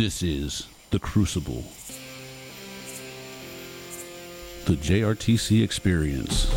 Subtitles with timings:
[0.00, 1.62] This is The Crucible.
[4.64, 6.50] The JRTC experience.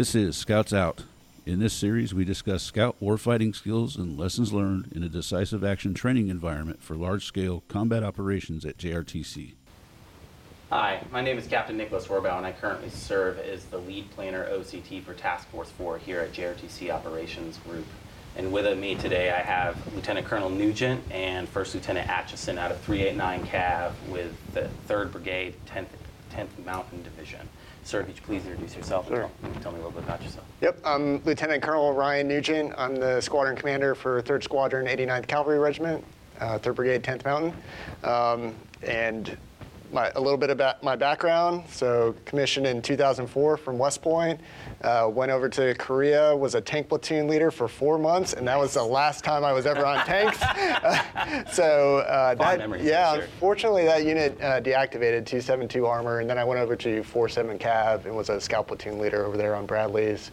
[0.00, 1.04] This is Scouts Out.
[1.44, 5.92] In this series, we discuss scout warfighting skills and lessons learned in a decisive action
[5.92, 9.56] training environment for large scale combat operations at JRTC.
[10.70, 14.48] Hi, my name is Captain Nicolaus Rohrbough, and I currently serve as the lead planner
[14.50, 17.84] OCT for Task Force 4 here at JRTC Operations Group.
[18.36, 22.80] And with me today, I have Lieutenant Colonel Nugent and First Lieutenant Hutchinson out of
[22.80, 25.88] 389 Cav with the 3rd Brigade, 10th,
[26.30, 27.48] 10th Mountain Division.
[27.84, 29.28] Sir, could you please introduce yourself Sure.
[29.42, 30.44] and tell, tell me a little bit about yourself?
[30.60, 32.74] Yep, I'm Lieutenant Colonel Ryan Nugent.
[32.76, 36.04] I'm the squadron commander for 3rd Squadron, 89th Cavalry Regiment,
[36.40, 37.54] uh, 3rd Brigade, 10th Mountain.
[38.04, 39.36] Um, and
[39.92, 41.64] my, a little bit about my background.
[41.68, 44.40] So, commissioned in 2004 from West Point.
[44.82, 48.58] Uh, went over to Korea, was a tank platoon leader for four months, and that
[48.58, 50.38] was the last time I was ever on tanks.
[51.54, 53.26] so, uh, that, memories, yeah, sure.
[53.38, 58.04] Fortunately, that unit uh, deactivated 272 armor, and then I went over to 47 Cav
[58.06, 60.30] and was a scout platoon leader over there on Bradley's.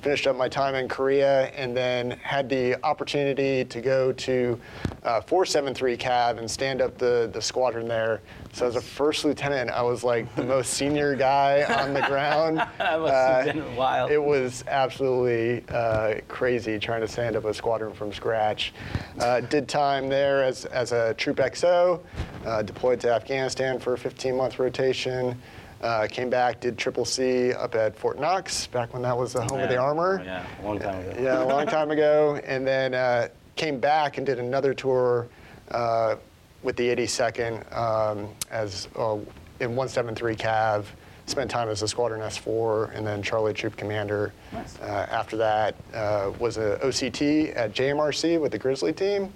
[0.00, 4.58] Finished up my time in Korea, and then had the opportunity to go to
[5.04, 8.20] uh, 473 Cav and stand up the, the squadron there.
[8.52, 12.62] So as a first lieutenant, I was like the most senior guy on the ground.
[12.78, 14.10] That must have been wild.
[14.10, 18.72] It was absolutely uh, crazy trying to stand up a squadron from scratch.
[19.18, 22.00] Uh, did time there as, as a Troop XO,
[22.44, 25.40] uh, deployed to Afghanistan for a 15 month rotation.
[25.80, 29.42] Uh, came back, did Triple C up at Fort Knox, back when that was the
[29.42, 30.20] home of the armor.
[30.20, 31.20] Oh, yeah, a long time ago.
[31.20, 32.40] Yeah, a long time ago.
[32.44, 35.28] And then uh, came back and did another tour
[35.70, 36.16] uh,
[36.62, 39.16] with the 82nd um, as uh,
[39.60, 40.84] in 173 Cav.
[41.26, 44.32] Spent time as a Squadron S4 and then Charlie Troop Commander.
[44.52, 44.78] Nice.
[44.80, 49.32] Uh, after that, uh, was a OCT at JMRC with the Grizzly team,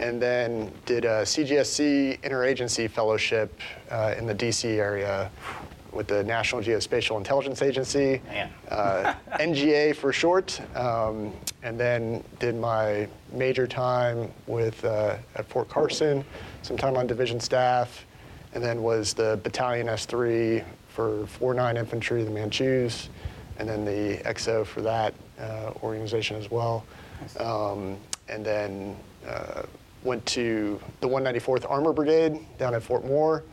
[0.00, 3.60] and then did a CGSC interagency fellowship
[3.92, 5.30] uh, in the DC area
[5.92, 8.20] with the National Geospatial Intelligence Agency
[8.70, 15.68] uh, NGA for short, um, and then did my major time with uh, at Fort
[15.68, 16.24] Carson,
[16.62, 18.04] some time on division staff,
[18.54, 23.08] and then was the battalion S3 for 4-9 Infantry, the Manchus,
[23.58, 26.84] and then the XO for that uh, organization as well.
[27.38, 27.96] Um,
[28.28, 28.96] and then
[29.26, 29.62] uh,
[30.02, 33.44] went to the 194th Armor Brigade down at Fort Moore.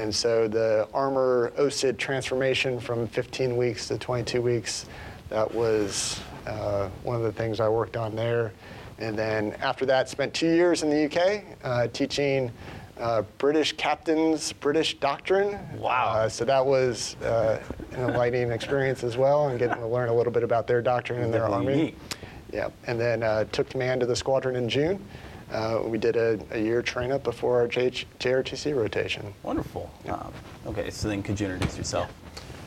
[0.00, 4.86] And so the armor OSUT transformation from 15 weeks to 22 weeks,
[5.28, 8.52] that was uh, one of the things I worked on there.
[8.98, 12.50] And then after that, spent two years in the UK uh, teaching
[12.98, 15.58] uh, British captains British doctrine.
[15.78, 16.08] Wow.
[16.08, 17.60] Uh, so that was uh,
[17.92, 21.22] an enlightening experience as well, and getting to learn a little bit about their doctrine
[21.22, 21.94] and their army.
[22.52, 25.04] Yeah, and then uh, took command of the squadron in June.
[25.50, 27.90] Uh, we did a, a year train up before our J-
[28.20, 29.34] JRTC rotation.
[29.42, 29.90] Wonderful.
[30.08, 30.32] Um,
[30.66, 32.12] okay, so then could you introduce yourself?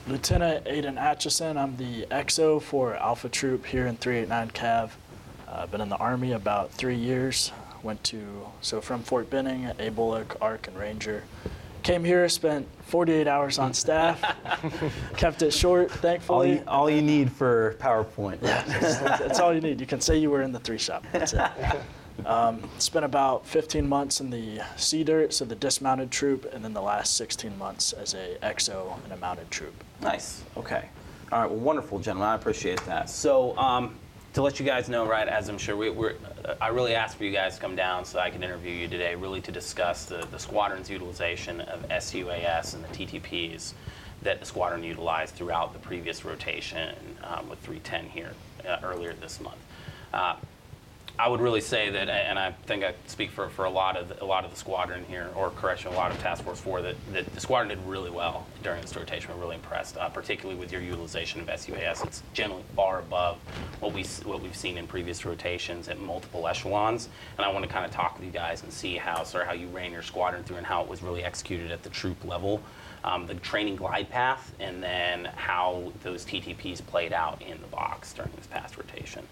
[0.08, 1.58] Lieutenant Aiden Hutchinson.
[1.58, 4.90] I'm the XO for Alpha Troop here in 389 Cav.
[5.48, 7.54] Uh, I've been in the Army about three years.
[7.84, 8.22] Went to,
[8.62, 11.24] so from Fort Benning, ABOLC, Arc, and Ranger.
[11.84, 14.22] Came here, spent 48 hours on staff,
[15.18, 16.52] kept it short, All thankfully.
[16.54, 18.40] you, all you need for PowerPoint.
[18.40, 19.82] That's, that's all you need.
[19.82, 21.06] You can say you were in the three shop.
[21.12, 21.42] That's it.
[22.26, 26.82] Um, spent about 15 months in the Cedar, so the dismounted troop, and then the
[26.82, 29.74] last 16 months as a XO in a mounted troop.
[30.02, 30.44] Nice.
[30.56, 30.90] Okay.
[31.32, 31.50] All right.
[31.50, 32.30] Well, wonderful, gentlemen.
[32.30, 33.10] I appreciate that.
[33.10, 33.96] So, um,
[34.34, 37.24] to let you guys know, right, as I'm sure we, uh, I really asked for
[37.24, 40.28] you guys to come down so I can interview you today, really to discuss the,
[40.32, 43.74] the squadron's utilization of SUAS and the TTPs
[44.24, 48.34] that the squadron utilized throughout the previous rotation um, with 310 here
[48.68, 49.58] uh, earlier this month.
[50.14, 50.36] Uh,
[51.20, 54.10] I would really say that, and I think I speak for, for a lot of
[54.10, 56.82] the, a lot of the squadron here, or correction, a lot of Task Force Four,
[56.82, 59.32] that, that the squadron did really well during this rotation.
[59.32, 62.04] We're really impressed, uh, particularly with your utilization of SUAS.
[62.04, 63.38] It's generally far above
[63.80, 67.10] what we what we've seen in previous rotations at multiple echelons.
[67.38, 69.50] And I want to kind of talk with you guys and see how sort of
[69.50, 72.26] how you ran your squadron through and how it was really executed at the troop
[72.26, 72.60] level,
[73.04, 78.14] um, the training glide path, and then how those TTPs played out in the box
[78.14, 79.28] during this past rotation.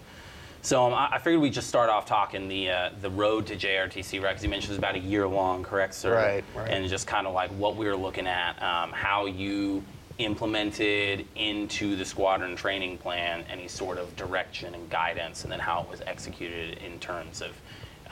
[0.62, 3.56] So um, I I figured we'd just start off talking the uh, the road to
[3.56, 4.30] JRTC, right?
[4.30, 6.14] Because you mentioned it was about a year long, correct, sir?
[6.14, 6.70] Right, right.
[6.70, 9.82] And just kind of like what we were looking at, um, how you
[10.18, 15.82] implemented into the squadron training plan, any sort of direction and guidance, and then how
[15.82, 17.50] it was executed in terms of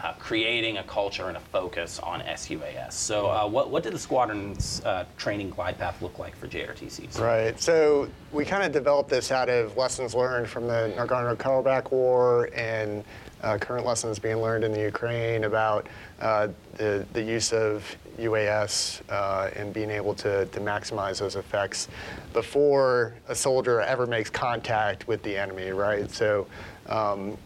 [0.02, 2.92] uh, creating a culture and a focus on SUAS.
[2.92, 7.20] So, uh, what, what did the squadron's uh, training glide path look like for JRTCs?
[7.20, 7.60] Right.
[7.60, 13.04] So we kind of developed this out of lessons learned from the Nagorno-Karabakh War and
[13.42, 15.86] uh, current lessons being learned in the Ukraine about
[16.20, 17.84] uh, the, the use of
[18.18, 21.88] UAS uh, and being able to, to maximize those effects
[22.32, 26.10] before a soldier ever makes contact with the enemy, right?
[26.10, 26.46] So
[26.86, 27.36] um,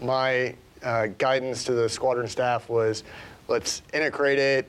[0.00, 3.04] my uh, guidance to the squadron staff was
[3.48, 4.68] let's integrate it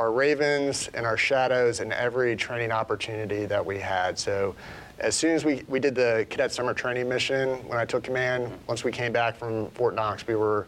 [0.00, 4.18] our ravens and our shadows in every training opportunity that we had.
[4.18, 4.54] So
[4.98, 8.50] as soon as we, we did the cadet summer training mission, when I took command,
[8.66, 10.66] once we came back from Fort Knox, we were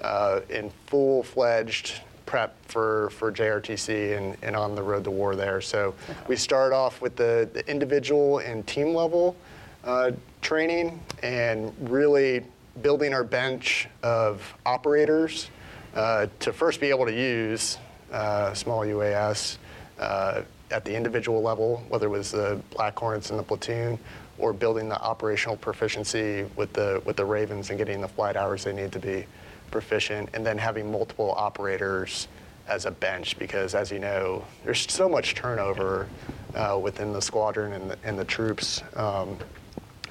[0.00, 5.60] uh, in full-fledged prep for, for JRTC and, and on the road to war there.
[5.60, 5.94] So
[6.26, 9.36] we started off with the, the individual and team level
[9.84, 10.10] uh,
[10.40, 12.42] training and really
[12.80, 15.50] building our bench of operators
[15.94, 17.78] uh, to first be able to use
[18.12, 19.58] uh, small UAS
[19.98, 23.98] uh, at the individual level, whether it was the Black Hornets in the platoon
[24.38, 28.64] or building the operational proficiency with the with the Ravens and getting the flight hours
[28.64, 29.26] they need to be
[29.70, 32.28] proficient, and then having multiple operators
[32.68, 36.08] as a bench because, as you know, there's so much turnover
[36.54, 38.82] uh, within the squadron and the, and the troops.
[38.94, 39.36] Um,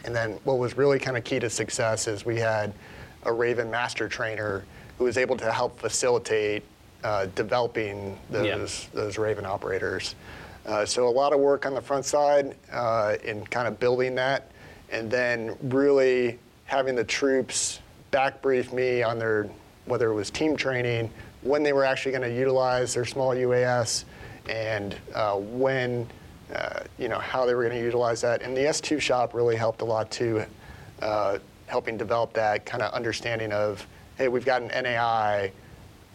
[0.05, 2.73] and then what was really kind of key to success is we had
[3.23, 4.63] a Raven master trainer
[4.97, 6.63] who was able to help facilitate
[7.03, 8.45] uh, developing those,
[8.93, 9.01] Yeah.
[9.01, 10.15] those Raven operators.
[10.65, 14.13] Uh, so a lot of work on the front side uh, in kind of building
[14.15, 14.51] that,
[14.91, 17.79] and then really having the troops
[18.11, 19.49] back brief me on their
[19.85, 21.09] whether it was team training,
[21.41, 24.05] when they were actually going to utilize their small UAS,
[24.47, 26.07] and uh, when
[26.53, 28.41] uh, you know how they were going to utilize that.
[28.41, 30.43] And the S2 shop really helped a lot too,
[31.01, 33.85] uh, helping develop that kind of understanding of
[34.17, 35.51] hey, we've got an NAI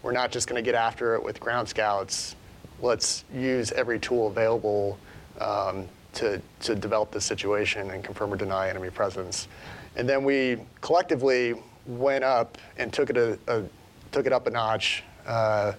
[0.07, 2.37] we're not just going to get after it with ground scouts.
[2.81, 5.01] Let's use every tool available
[5.41, 9.49] um, to, to develop the situation and confirm or deny enemy presence.
[9.97, 11.55] And then we collectively
[11.87, 13.65] went up and took it, a, a
[14.13, 15.03] took it up a notch.
[15.27, 15.73] Uh,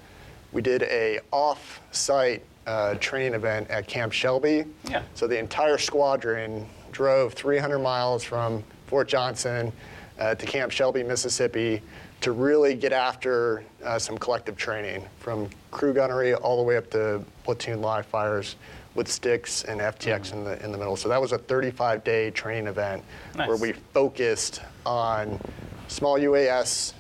[0.52, 4.66] we did a off-site uh, training event at Camp Shelby.
[4.90, 5.02] Yeah.
[5.16, 9.72] So the entire squadron drove 300 miles from Fort Johnson
[10.20, 11.82] uh, to Camp Shelby, Mississippi,
[12.22, 16.90] to really get after uh, some collective training from crew gunnery all the way up
[16.92, 18.56] to platoon live fires
[18.96, 20.96] with sticks and FTX in the in the middle.
[20.96, 23.04] So that was a 35-day training event
[23.36, 25.40] where we focused on
[25.88, 26.94] small UAS,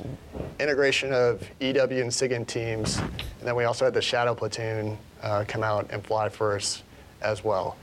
[0.59, 2.99] integration of EW and SIGINT teams,
[3.47, 6.83] and then we also had the Shadow Platoon uh, come out and fly for us
[7.21, 7.77] as well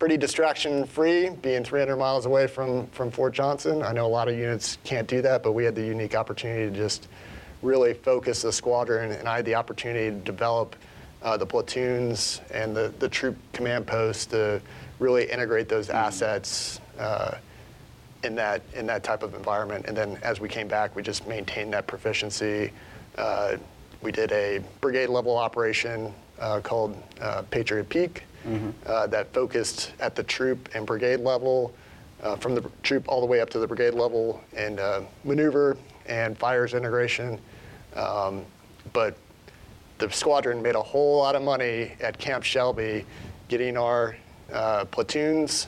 [0.00, 3.82] pretty distraction free, being 300 miles away from, from Fort Johnson.
[3.82, 6.70] I know a lot of units can't do that, but we had the unique opportunity
[6.70, 7.08] to just
[7.62, 10.76] really focus the squadron, and I had the opportunity to develop
[11.22, 14.62] uh, the platoons and the, the troop command posts to
[15.00, 17.36] really integrate those assets uh,
[18.22, 19.86] in that in that type of environment.
[19.88, 22.70] And then as we came back, we just maintained that proficiency.
[23.16, 23.56] Uh,
[24.02, 28.24] we did a brigade level operation uh, called uh, Patriot Peak
[28.86, 31.74] uh, that focused at the troop and brigade level,
[32.22, 35.76] uh, from the troop all the way up to the brigade level, and uh, maneuver
[36.06, 37.38] and fires integration.
[37.94, 38.44] Um,
[38.92, 39.16] but
[39.98, 43.04] the squadron made a whole lot of money at Camp Shelby
[43.48, 44.16] getting our
[44.52, 45.66] uh, platoons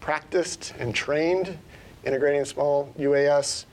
[0.00, 1.58] practiced and trained
[2.04, 3.64] integrating small UAS.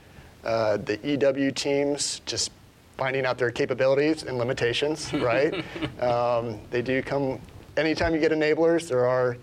[0.44, 2.50] Uh, the EW teams just
[2.96, 5.54] finding out their capabilities and limitations, right?
[6.00, 7.40] um, they do come,
[7.76, 9.36] anytime you get enablers, there are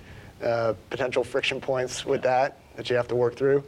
[0.44, 3.64] uh, potential friction points with that that you have to work through.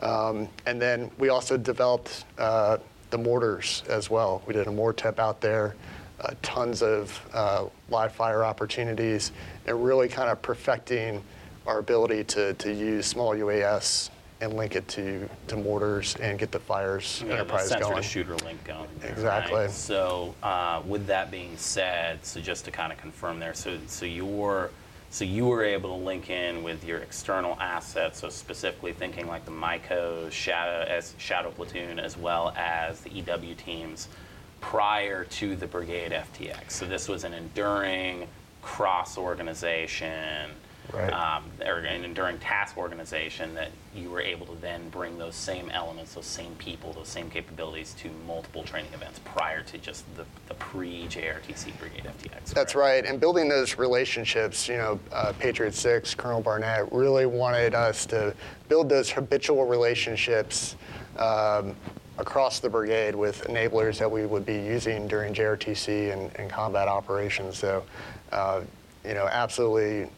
[0.00, 2.78] Um, and then we also developed uh,
[3.10, 4.42] the mortars as well.
[4.46, 5.76] We did a mortep out there,
[6.20, 9.32] uh, tons of uh, live fire opportunities,
[9.66, 11.22] and really kind of perfecting
[11.66, 16.50] our ability to, to use small UAS and link it to, to mortars and get
[16.52, 17.96] the fires Yeah, the enterprise sensor going.
[17.96, 18.88] to shooter link going.
[19.00, 19.60] there, Exactly.
[19.60, 19.70] right?
[19.70, 24.04] So, uh, with that being said, so just to kind of confirm there, so so
[24.04, 24.70] you're
[25.08, 29.44] so you were able to link in with your external assets, so specifically thinking like
[29.46, 34.08] the MICOs, Shadow as Shadow Platoon, as well as the EW teams
[34.60, 36.72] prior to the Brigade FTX.
[36.72, 38.26] So this was an enduring
[38.62, 40.50] cross organization
[40.92, 41.12] Right.
[41.12, 45.70] um, or, and during task organization, that you were able to then bring those same
[45.70, 50.24] elements, those same people, those same capabilities to multiple training events prior to just the,
[50.48, 52.54] the pre-JRTC Brigade FTX.
[52.54, 53.04] That's right.
[53.04, 58.34] And building those relationships, you know, uh, Patriot 6, Colonel Barnett really wanted us to
[58.68, 60.76] build those habitual relationships
[61.18, 61.74] um,
[62.18, 66.88] across the brigade with enablers that we would be using during JRTC and, and combat
[66.88, 67.58] operations.
[67.58, 67.84] So,
[68.32, 68.62] uh,
[69.04, 70.08] you know, absolutely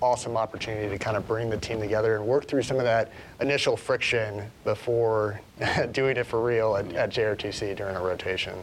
[0.00, 3.10] awesome opportunity to kind of bring the team together and work through some of that
[3.40, 5.40] initial friction before
[5.92, 8.54] doing it for real at, at JRTC during a rotation.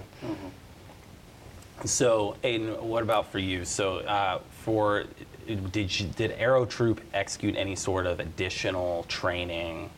[1.83, 3.65] So, Aiden, what about for you?
[3.65, 5.03] So, uh, for
[5.71, 9.89] did you, did Aero Troop execute any sort of additional training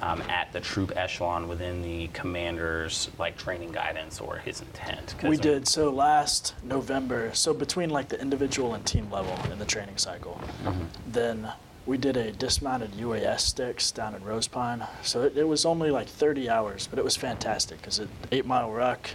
[0.00, 5.14] um, at the troop echelon within the commander's like training guidance or his intent.
[5.22, 5.68] We did.
[5.68, 10.40] So last November, so between like the individual and team level in the training cycle,
[11.06, 11.52] then
[11.86, 14.86] we did a dismounted UAS sticks down in Rose Pine.
[15.02, 18.46] So it, it was only like 30 hours, but it was fantastic because it eight
[18.46, 19.10] mile ruck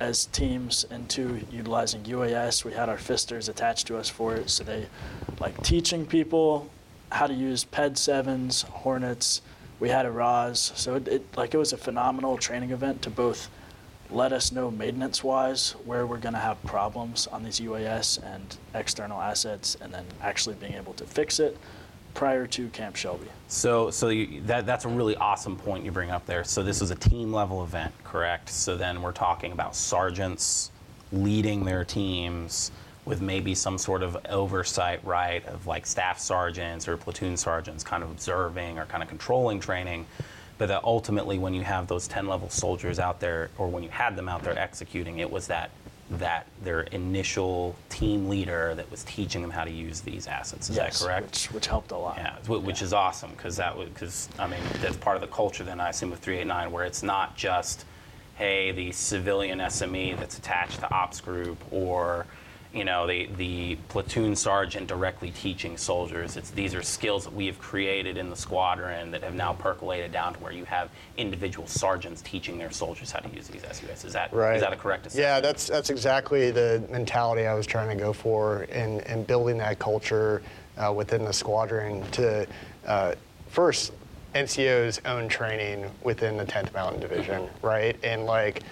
[0.00, 2.64] as teams into utilizing UAS.
[2.64, 4.86] We had our fisters attached to us for it, so they
[5.40, 6.70] like teaching people
[7.10, 9.42] how to use PED sevens, Hornets.
[9.80, 13.10] We had a RAS, so it, it like it was a phenomenal training event to
[13.10, 13.48] both
[14.10, 18.56] let us know maintenance wise where we're going to have problems on these UAS and
[18.74, 21.56] external assets, and then actually being able to fix it
[22.14, 23.28] prior to Camp Shelby.
[23.46, 26.42] So, so you, that, that's a really awesome point you bring up there.
[26.42, 28.48] So this was a team level event, correct?
[28.48, 30.72] So then we're talking about sergeants
[31.12, 32.72] leading their teams
[33.08, 38.02] with maybe some sort of oversight, right, of like staff sergeants or platoon sergeants kind
[38.02, 40.06] of observing or kind of controlling training.
[40.58, 43.88] But that ultimately, when you have those 10 level soldiers out there, or when you
[43.88, 45.70] had them out there executing, it was that
[46.10, 50.70] that their initial team leader that was teaching them how to use these assets.
[50.70, 51.26] Is yes, that correct?
[51.26, 52.16] Which, which helped a lot.
[52.16, 55.28] Yeah, wh- which is awesome because that would because I mean that's part of the
[55.28, 55.64] culture.
[55.64, 57.84] Then I assume with 389, where it's not just
[58.36, 62.26] hey the civilian SME that's attached to ops group or
[62.72, 66.36] you know the the platoon sergeant directly teaching soldiers.
[66.36, 70.12] It's these are skills that we have created in the squadron that have now percolated
[70.12, 74.04] down to where you have individual sergeants teaching their soldiers how to use these SUAS.
[74.04, 74.60] Is that is Right.
[74.60, 75.24] that a correct assessment?
[75.24, 79.56] Yeah, that's that's exactly the mentality I was trying to go for in, in building
[79.58, 80.42] that culture
[80.76, 82.46] uh, within the squadron to
[82.86, 83.14] uh,
[83.48, 83.92] first
[84.34, 87.96] NCO's own training within the 10th Mountain Division, right?
[88.04, 88.62] And like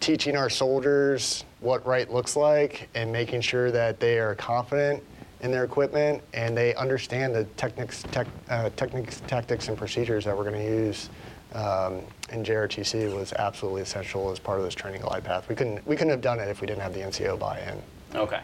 [0.00, 5.02] teaching our soldiers what right looks like and making sure that they are confident
[5.40, 10.36] in their equipment and they understand the techniques, tech, uh, techniques, tactics, and procedures that
[10.36, 11.08] we're going to use
[11.54, 15.48] um, in JRTC was absolutely essential as part of this training glide path.
[15.48, 17.80] We couldn't we couldn't have done it if we didn't have the NCO buy-in.
[18.14, 18.40] Okay.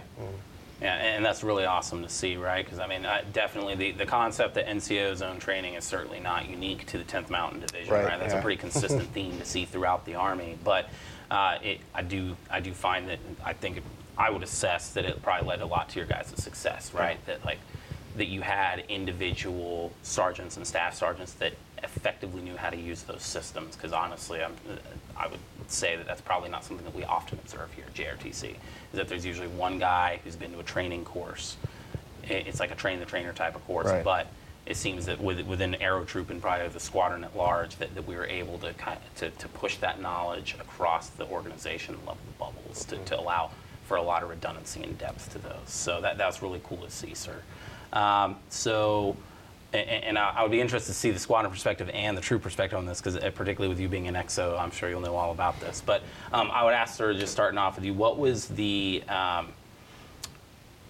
[0.80, 2.64] Yeah, and that's really awesome to see, right?
[2.64, 6.48] Because I mean, I, definitely the, the concept that NCO zone training is certainly not
[6.48, 8.18] unique to the 10th Mountain Division, Right, right?
[8.18, 10.56] That's a pretty consistent theme to see throughout the Army.
[10.64, 10.88] But
[11.30, 13.82] uh, it, I do I do find that I think it,
[14.18, 17.25] I would assess that it probably led a lot to your guys' success, right?
[17.26, 17.58] That like
[18.16, 23.22] that you had individual sergeants and staff sergeants that effectively knew how to use those
[23.22, 23.76] systems.
[23.76, 24.54] Because honestly, I'm,
[25.16, 28.50] I would say that that's probably not something that we often observe here at JRTC.
[28.50, 28.56] Is
[28.94, 31.56] that there's usually one guy who's been to a training course.
[32.25, 34.04] It's like a train the trainer type of course, Right.
[34.04, 34.26] but
[34.70, 38.06] it seems that with, within Aero Troop and probably the squadron at large, that, that
[38.06, 42.84] we were able to, kind to to push that knowledge across the organization level bubbles
[42.84, 43.50] to, to allow
[43.86, 45.56] for a lot of redundancy and depth to those.
[45.66, 47.42] So that that's really cool to see, sir.
[47.92, 49.16] Um, so,
[49.74, 52.20] a- a- and I I would be interested to see the squadron perspective and the
[52.20, 55.16] troop perspective on this, because particularly with you being an EXO, I'm sure you'll know
[55.16, 55.82] all about this.
[55.84, 59.48] But um, I would ask, sir, just starting off with you, what was the um,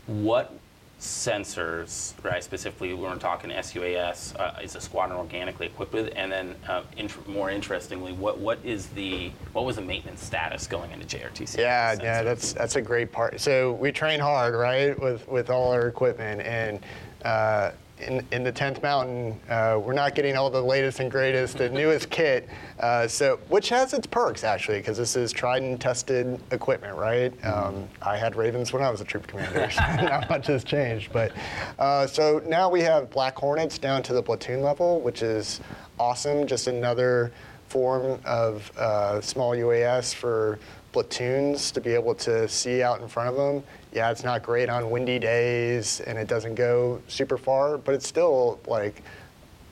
[0.07, 0.53] what
[1.01, 2.45] sensors, right?
[2.45, 6.13] Specifically, when we're talking SUAS, uh, is the squadron organically equipped with?
[6.15, 10.67] And then, uh, int- more interestingly, what what is the what was the maintenance status
[10.67, 11.59] going into JRTC?
[11.59, 13.41] Yeah, yeah, that's that's a great part.
[13.41, 16.81] So we train hard, right, with with all our equipment, and
[17.25, 17.71] uh,
[18.03, 21.69] in in the 10th Mountain, uh, we're not getting all the latest and greatest, the
[21.69, 22.49] newest kit.
[22.79, 27.33] Uh, so which has its perks actually, because this is tried and tested equipment, right?
[27.45, 31.13] Um, I had Ravens when I was a troop commander, so not much has changed.
[31.13, 31.33] But
[31.79, 35.61] uh, so now we have Black Hornets down to the platoon level, which is
[35.99, 36.47] awesome.
[36.47, 37.33] Just another
[37.69, 40.59] form of uh, small UAS for
[40.93, 43.63] platoons to be able to see out in front of them.
[43.93, 48.07] Yeah, it's not great on windy days and it doesn't go super far, but it's
[48.07, 49.03] still like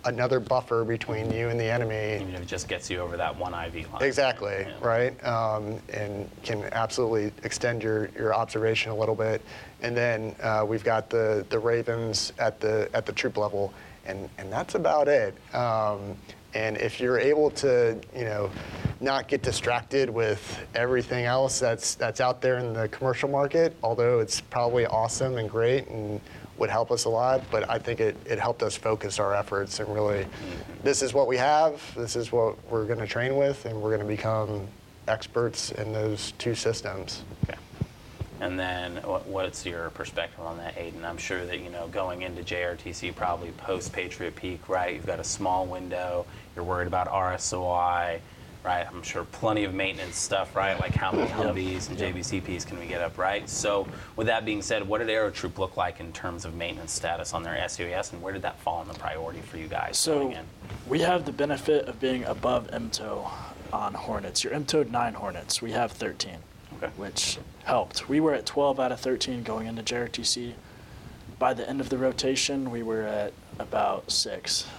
[0.04, 2.14] another buffer between you and the enemy.
[2.22, 4.02] Even if it just gets you over that one IV line.
[4.02, 4.75] Exactly, Yeah.
[4.80, 5.25] right?
[5.25, 9.42] Um, and can absolutely extend your, your observation a little bit.
[9.82, 13.72] And then uh, we've got the, the Ravens at the, at the troop level,
[14.06, 15.34] and, and that's about it.
[15.54, 16.16] Um,
[16.54, 18.50] and if you're able to, you know,
[19.00, 24.20] not get distracted with everything else that's, that's out there in the commercial market, although
[24.20, 26.20] it's probably awesome and great and
[26.56, 29.78] would help us a lot, but I think it, it helped us focus our efforts
[29.78, 30.26] and really,
[30.82, 33.90] this is what we have, this is what we're going to train with, and we're
[33.90, 34.66] going to become
[35.06, 37.22] experts in those two systems.
[38.40, 41.04] And then what, what's your perspective on that, Aiden?
[41.04, 44.95] I'm sure that, you know, going into JRTC, probably post Patriot Peak, right?
[44.95, 48.21] You've got a small window, you're worried about RSOI,
[48.64, 48.87] right?
[48.87, 50.78] I'm sure plenty of maintenance stuff, right?
[50.78, 53.49] Like how many Humvees and JBCPs can we get up, right?
[53.49, 57.35] So with that being said, what did AeroTroop look like in terms of maintenance status
[57.35, 60.35] on their SUAS, and where did that fall in the priority for you guys So
[60.87, 63.30] we have the benefit of being above MTO
[63.73, 64.45] on Hornets.
[64.45, 65.62] You're MTO'd 9 Hornets.
[65.62, 66.37] We have 13,
[66.82, 66.92] Okay.
[66.97, 68.08] which helped.
[68.08, 70.54] We were at 12 out of 13 going into JRTC.
[71.38, 74.66] By the end of the rotation, we were at about six.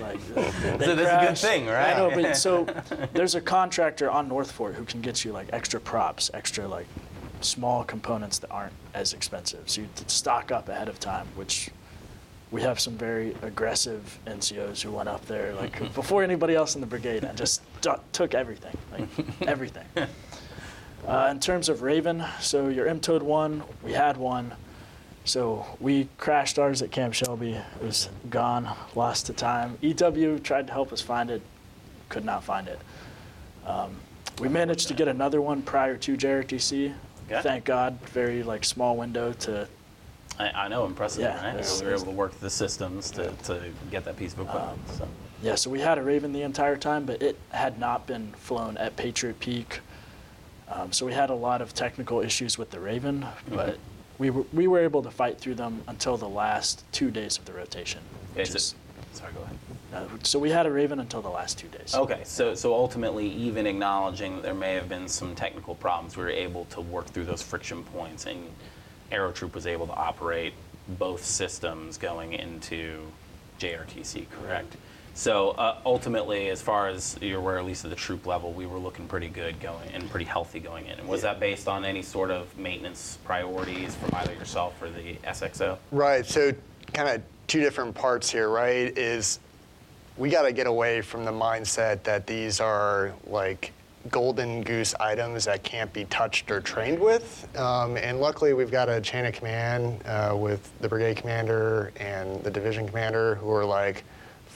[0.00, 2.22] Like, they So that's a good thing, I know, right?
[2.22, 2.66] but so
[3.12, 6.86] there's a contractor on North Fort who can get you like extra props, extra like
[7.40, 9.70] small components that aren't as expensive.
[9.70, 11.70] So you stock up ahead of time, which
[12.50, 16.80] we have some very aggressive NCOs who went up there like before anybody else in
[16.80, 19.08] the brigade and just t- took everything, like
[19.46, 19.86] everything.
[21.10, 24.54] Uh, in terms of Raven, so your MTOD one, we had one.
[25.24, 27.54] So we crashed ours at Camp Shelby.
[27.54, 29.76] It was gone, lost to time.
[29.82, 31.42] EW tried to help us find it,
[32.08, 32.78] could not find it.
[33.66, 33.96] Um,
[34.40, 36.94] we managed to get another one prior to JRTC.
[37.28, 37.42] Okay.
[37.42, 39.66] Thank God, very like small window to
[40.38, 41.54] I, I know, impressive, Yeah, right?
[41.56, 44.78] it's- we were able to work the systems to, to get that piece of equipment.
[44.88, 45.08] Um, so.
[45.42, 48.76] Yeah, so we had a Raven the entire time, but it had not been flown
[48.78, 49.80] at Patriot Peak.
[50.70, 53.78] Um, so we had a lot of technical issues with the Raven, but
[54.18, 57.44] we were, we were able to fight through them until the last two days of
[57.44, 58.00] the rotation.
[58.34, 58.74] Okay, so, is-
[59.12, 59.56] sorry, go ahead.
[59.92, 61.94] uh, so we had a Raven until the last two days.
[61.94, 66.22] Okay, so so ultimately, even acknowledging that there may have been some technical problems, we
[66.22, 68.46] were able to work through those friction points, and
[69.10, 70.52] AeroTroop was able to operate
[70.86, 73.00] both systems going into
[73.58, 74.76] JRTC, correct?
[75.14, 78.66] So uh, ultimately, as far as you're aware, at least at the troop level, we
[78.66, 80.98] were looking pretty good going and pretty healthy going in.
[80.98, 85.14] And was that based on any sort of maintenance priorities from either yourself or the
[85.24, 85.78] SXO?
[85.90, 86.24] Right.
[86.24, 86.52] So,
[86.92, 88.96] kind of two different parts here, right?
[88.96, 89.40] Is
[90.16, 93.72] we got to get away from the mindset that these are like
[94.08, 97.46] golden goose items that can't be touched or trained with.
[97.58, 102.42] Um, and luckily, we've got a chain of command uh, with the brigade commander and
[102.42, 104.04] the division commander who are like,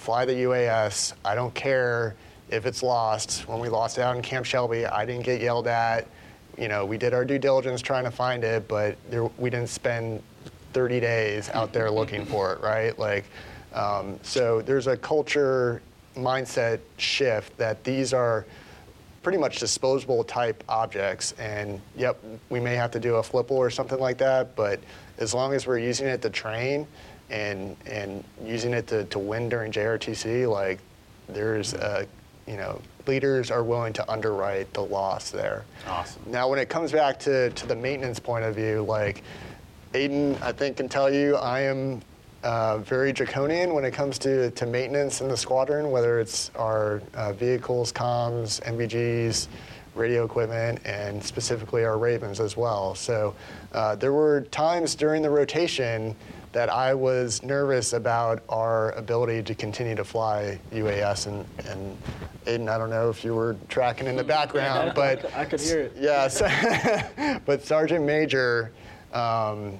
[0.04, 1.14] fly the UAS.
[1.24, 2.14] I don't care
[2.50, 3.48] if it's lost.
[3.48, 6.06] When we lost it out in Camp Shelby, I didn't get yelled at.
[6.58, 9.70] You know, we did our due diligence trying to find it, but there, we didn't
[9.70, 10.22] spend
[10.74, 12.96] 30 days out there looking for it, right?
[12.98, 13.24] Like,
[13.72, 15.80] um, so there's a culture
[16.14, 18.44] mindset shift that these are
[19.22, 21.32] pretty much disposable type objects.
[21.38, 24.80] And yep, we may have to do a FLIPL or something like that, but
[25.16, 26.86] as long as we're using it to train
[27.30, 30.78] and and using it to, to win during JRTC, like
[31.28, 32.06] there's a,
[32.46, 35.64] you know, leaders are willing to underwrite the loss there.
[35.86, 36.22] Awesome.
[36.26, 39.22] Now, when it comes back to, to the maintenance point of view, like
[39.92, 42.02] Aiden, I think, can tell you, I am
[42.42, 47.00] uh, very draconian when it comes to, to maintenance in the squadron, whether it's our
[47.14, 49.48] uh, vehicles, comms, NVGs,
[49.94, 52.94] radio equipment, and specifically our Ravens as well.
[52.94, 53.34] So
[53.72, 56.14] uh, there were times during the rotation
[56.54, 61.26] that I was nervous about our ability to continue to fly UAS.
[61.26, 61.98] And, and
[62.46, 65.80] Aiden, I don't know if you were tracking in the background, but I could hear
[65.80, 65.92] it.
[65.98, 66.40] Yes,
[67.44, 68.70] but Sergeant Major
[69.12, 69.78] um,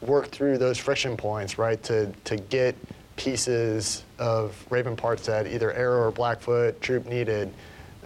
[0.00, 2.76] worked through those friction points, right, to, to get
[3.16, 7.52] pieces of Raven parts that either Arrow or Blackfoot troop needed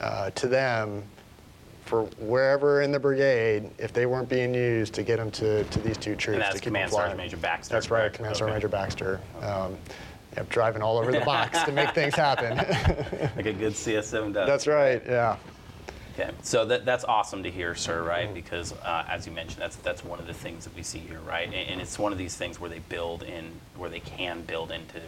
[0.00, 1.02] uh, to them
[1.86, 5.80] for wherever in the brigade, if they weren't being used, to get them to, to
[5.80, 7.06] these two troops And that's to keep them Command flying.
[7.10, 7.72] Sergeant Major Baxter.
[7.72, 8.12] That's right?
[8.12, 9.20] Command Sergeant Major Baxter.
[9.40, 9.76] Um,
[10.36, 12.58] yep, driving all over the box to make things happen.
[13.36, 14.46] Like a good CS7 does.
[14.46, 15.36] That's right, yeah.
[16.18, 18.32] Okay, so that, that's awesome to hear, sir, right?
[18.32, 21.20] Because uh, as you mentioned, that's that's one of the things that we see here,
[21.20, 21.44] right?
[21.46, 24.70] And, and it's one of these things where they build in, where they can build
[24.72, 25.02] into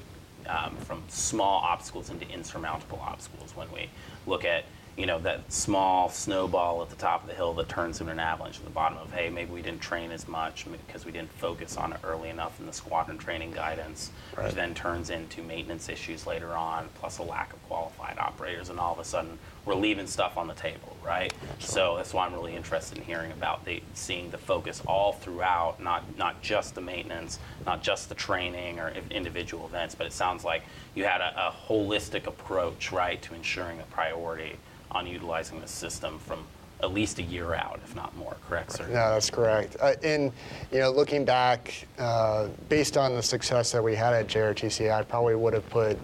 [0.46, 3.56] um, from small obstacles into insurmountable obstacles.
[3.56, 3.88] When we
[4.26, 4.64] look at
[4.98, 8.18] you know, that small snowball at the top of the hill that turns into an
[8.18, 11.30] avalanche at the bottom of, hey, maybe we didn't train as much because we didn't
[11.34, 14.46] focus on it early enough in the squadron training guidance, Right.
[14.46, 18.80] which then turns into maintenance issues later on, plus a lack of qualified operators, and
[18.80, 21.32] all of a sudden we're leaving stuff on the table, right?
[21.60, 25.80] So that's why I'm really interested in hearing about the seeing the focus all throughout,
[25.80, 30.44] not not just the maintenance, not just the training or individual events, but it sounds
[30.44, 30.64] like
[30.96, 34.56] you had a, a holistic approach, right, to ensuring a priority
[34.90, 36.44] on utilizing the system from
[36.80, 38.36] at least a year out, if not more.
[38.48, 38.86] Correct, sir?
[38.86, 39.76] No, that's correct.
[39.80, 40.32] Uh, and
[40.70, 45.02] you know, looking back, uh, based on the success that we had at JRTC, I
[45.02, 45.98] probably would have put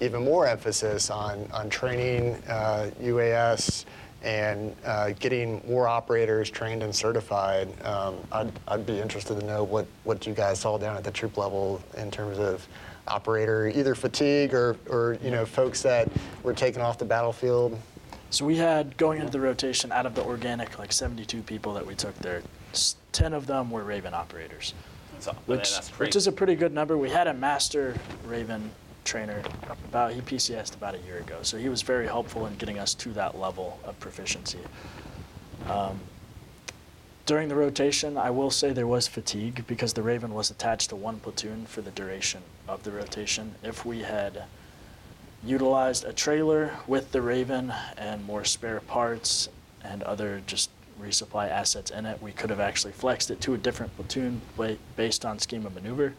[0.00, 3.84] even more emphasis on on training uh, UAS
[4.22, 7.68] and uh, getting more operators trained and certified.
[7.84, 11.10] Um, I'd, I'd be interested to know what what you guys saw down at the
[11.10, 12.66] troop level in terms of
[13.06, 16.08] operator either fatigue or or you know folks that
[16.42, 17.78] were taken off the battlefield.
[18.30, 21.86] So we had going into the rotation out of the organic like 72 people that
[21.86, 24.74] we took there, s- 10 of them were Raven operators,
[25.18, 26.96] So, which that's which is a pretty good number.
[26.98, 27.94] We had a master
[28.26, 28.70] Raven
[29.04, 29.42] trainer
[29.88, 32.92] about he PCSed about a year ago, so he was very helpful in getting us
[32.94, 34.58] to that level of proficiency.
[35.68, 35.98] Um,
[37.24, 40.96] during the rotation, I will say there was fatigue because the Raven was attached to
[40.96, 43.54] one platoon for the duration of the rotation.
[43.62, 44.44] If we had
[45.44, 49.48] utilized a trailer with the Raven and more spare parts
[49.82, 50.70] and other just
[51.00, 54.76] resupply assets in it, we could have actually flexed it to a different platoon ba-
[54.96, 56.14] based on scheme of maneuver.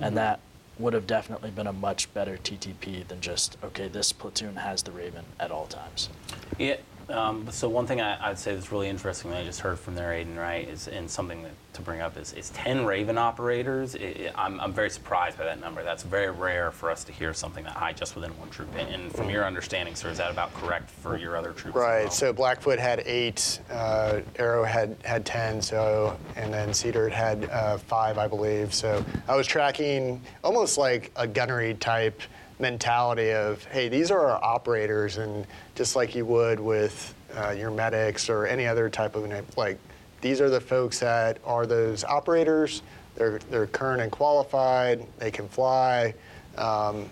[0.00, 0.14] And mm-hmm.
[0.16, 0.40] that
[0.78, 4.92] would have definitely been a much better TTP than just, okay, this platoon has the
[4.92, 6.08] Raven at all times.
[6.56, 6.76] Yeah.
[7.08, 9.94] Um, so one thing I, I'd say that's really interesting that I just heard from
[9.94, 13.94] there, Aiden, right, is and something that, to bring up is, is 10 Raven operators.
[13.94, 15.82] It, I'm, I'm very surprised by that number.
[15.82, 18.68] That's very rare for us to hear something that high just within one troop.
[18.76, 21.76] And, from your understanding, sir, is that about correct for your other troops?
[21.76, 22.02] Right.
[22.02, 22.10] well?
[22.10, 25.62] So Blackfoot had eight, uh, Arrow had had ten.
[25.62, 28.74] So and then Cedar had uh, five, I believe.
[28.74, 32.20] So I was tracking almost like a gunnery type
[32.58, 37.70] mentality of, hey, these are our operators, and just like you would with uh, your
[37.70, 39.78] medics or any other type of like,
[40.20, 42.82] these are the folks that are those operators.
[43.14, 45.06] They're they're current and qualified.
[45.18, 46.14] They can fly.
[46.56, 47.08] Um,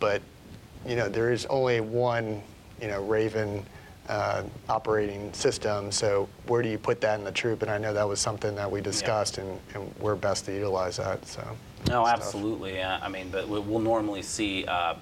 [0.00, 0.20] but
[0.86, 2.42] you know there is only one
[2.80, 3.64] you know Raven
[4.08, 5.90] uh, operating system.
[5.90, 7.62] So where do you put that in the troop?
[7.62, 10.96] And I know that was something that we discussed, and, and where best to utilize
[10.96, 11.24] that.
[11.26, 11.42] So
[11.88, 12.18] No, stuff.
[12.18, 12.82] absolutely.
[12.82, 14.94] I mean, but we- we'll normally see uh,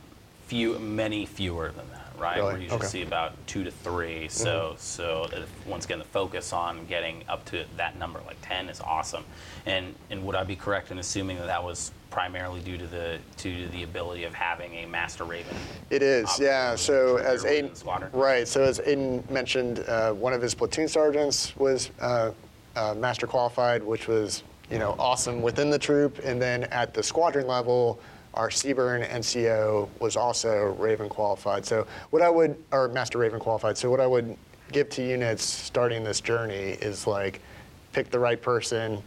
[0.46, 2.36] few, many fewer than that, right?
[2.38, 2.54] Really?
[2.54, 2.86] We usually Okay.
[2.88, 4.28] see about two to three.
[4.28, 8.68] So, so uh, once again, the focus on getting up to that number, like 10,
[8.68, 9.24] is awesome.
[9.64, 13.18] And and would I be correct in assuming that that was primarily due to the
[13.38, 15.56] to the ability of having a master raven?
[15.88, 16.74] It is, yeah.
[16.74, 18.46] So as Aiden, right.
[18.46, 22.32] So as Aiden mentioned, uh, one of his platoon sergeants was uh,
[22.76, 24.42] uh, master qualified, which was
[24.72, 26.18] you know awesome within the troop.
[26.24, 28.00] And then at the squadron level,
[28.34, 31.66] our CBRN NCO was also Raven qualified.
[31.66, 33.76] So what I would, or master Raven qualified.
[33.76, 34.36] So what I would
[34.72, 37.40] give to units starting this journey is like,
[37.92, 39.02] pick the right person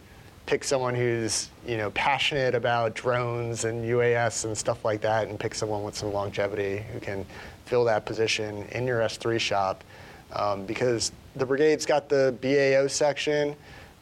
[0.46, 5.38] pick someone who's you know passionate about drones and UAS and stuff like that, and
[5.38, 7.26] pick someone with some longevity who can
[7.66, 9.84] fill that position in your S3 shop.
[10.32, 13.54] Um, because the brigade's got the BAO section.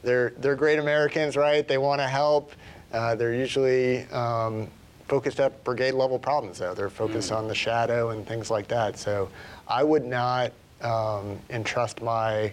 [0.05, 1.67] They're they're great Americans, right?
[1.67, 2.53] They want to help.
[2.93, 4.69] Uh, they're usually um,
[5.09, 6.75] focused at brigade level problems, though.
[6.75, 8.99] They're focused on the shadow and things like that.
[8.99, 9.29] So
[9.67, 12.53] I would not um, entrust my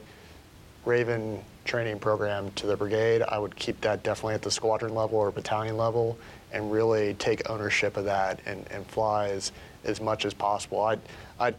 [0.85, 3.21] Raven training program to the brigade.
[3.21, 6.17] I would keep that definitely at the squadron level or battalion level
[6.51, 9.51] and really take ownership of that and, and fly as,
[9.83, 10.81] as much as possible.
[10.81, 10.97] I,
[11.39, 11.53] I,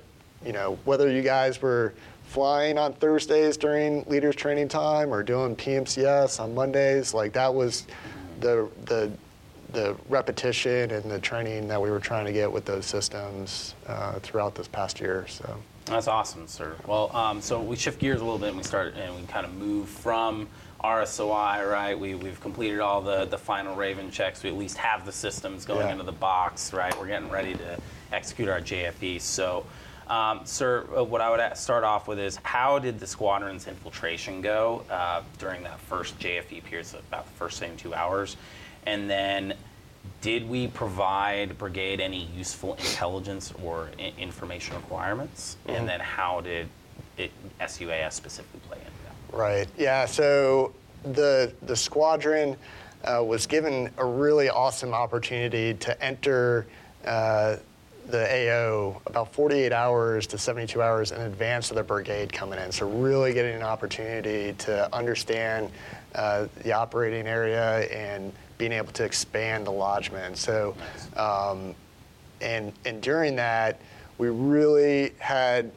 [0.45, 1.95] you know, whether you guys were
[2.37, 7.87] flying on Thursdays during leaders training time or doing PMCS on Mondays, like that was
[8.41, 9.13] the, the,
[9.73, 14.19] the repetition and the training that we were trying to get with those systems uh,
[14.21, 15.27] throughout this past year.
[15.29, 15.59] So.
[15.85, 16.75] That's awesome, sir.
[16.87, 19.45] Well, um, so we shift gears a little bit and we start and we kind
[19.45, 20.49] of move from
[20.83, 21.99] RSOI, right?
[21.99, 24.43] We, we've completed all the, the final Raven checks.
[24.43, 25.93] We at least have the systems going Yeah.
[25.93, 26.99] into the box, right?
[26.99, 27.79] We're getting ready to
[28.11, 29.21] execute our JFE.
[29.21, 29.67] So,
[30.13, 34.43] um, sir, uh, what I would start off with is how did the squadron's infiltration
[34.43, 38.37] go uh, during that first JFE period, so about the first same two hours?
[38.85, 39.55] And then
[40.21, 45.57] did we provide brigade any useful intelligence or I- information requirements?
[45.67, 46.69] And then how did
[47.17, 47.33] it,
[47.67, 49.35] SUAS specifically play into that?
[49.35, 49.69] Right.
[49.79, 50.05] Yeah.
[50.05, 52.59] So the the squadron
[53.05, 56.67] uh, was given a really awesome opportunity to enter
[57.07, 57.57] uh,
[58.07, 62.73] the AO about 48 hours to 72 hours in advance of the brigade coming in.
[62.73, 65.71] So really getting an opportunity to understand
[66.15, 70.37] uh, the operating area and being able to expand the lodgement.
[70.37, 70.75] So,
[71.17, 71.75] um,
[72.41, 73.81] and and during that,
[74.19, 75.71] we really had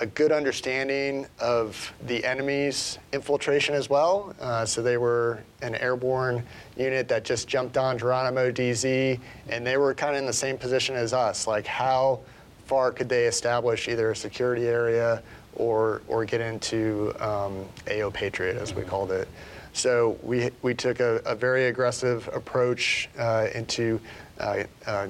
[0.00, 4.34] a good understanding of the enemy's infiltration as well.
[4.40, 6.42] Uh, so they were an airborne
[6.76, 10.58] unit that just jumped on Geronimo DZ, and they were kind of in the same
[10.58, 11.46] position as us.
[11.46, 12.20] Like, how
[12.66, 15.22] far could they establish either a security area
[15.54, 19.28] or or get into um, AO Patriot, as we called it?
[19.72, 24.00] So we we took a, a very aggressive approach uh, into.
[24.38, 25.08] Uh, uh,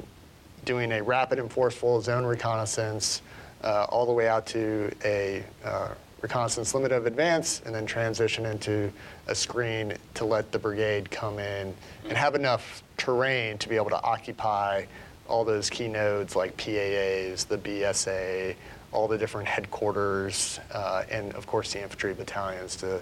[0.64, 3.22] doing a rapid and forceful zone reconnaissance
[3.62, 5.88] uh, all the way out to a uh,
[6.20, 8.90] reconnaissance limit of advance and then transition into
[9.28, 11.74] a screen to let the brigade come in
[12.08, 14.84] and have enough terrain to be able to occupy
[15.28, 18.54] all those key nodes like PAAs, the BSA,
[18.92, 23.00] all the different headquarters, uh, and of course the infantry battalions to,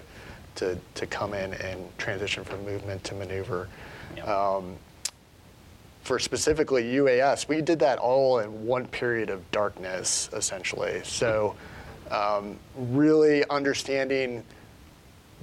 [0.55, 3.67] to, to come in and transition from movement to maneuver.
[4.17, 4.27] Yep.
[4.27, 4.75] Um,
[6.05, 11.01] for specifically UAS, we did that all in one period of darkness, essentially.
[11.03, 11.55] So,
[12.11, 14.43] um, really understanding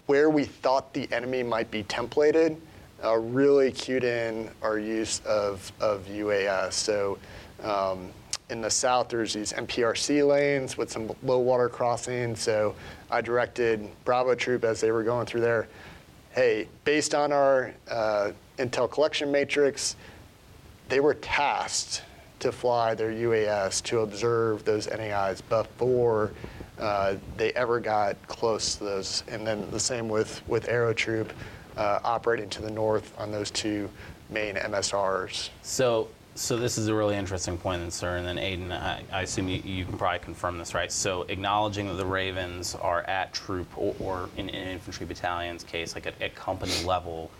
[0.06, 2.56] where we thought the enemy might be templated,
[3.04, 6.74] uh, really cued in our use of, of UAS.
[6.74, 7.18] So,
[7.64, 8.10] um,
[8.48, 12.40] in the south, there's these MPRC lanes with some low water crossings.
[12.40, 12.76] So,
[13.10, 15.66] I directed Bravo Troop as they were going through there.
[16.30, 19.96] Hey, based on our uh, intel collection matrix,
[20.92, 22.02] they were tasked
[22.38, 26.32] to fly their UAS to observe those NAIs before
[26.78, 29.24] uh, they ever got close to those.
[29.26, 31.32] And then the same with, with Aero Troop
[31.78, 33.88] uh, operating to the north on those two
[34.28, 35.48] main MSRs.
[35.62, 38.18] So, so this is a really interesting point, then, sir.
[38.18, 40.92] And then, Aiden, I, I assume you, you can probably confirm this, right?
[40.92, 45.94] So, acknowledging that the Ravens are at troop or, or in an infantry battalion's case,
[45.94, 47.30] like at, at company level,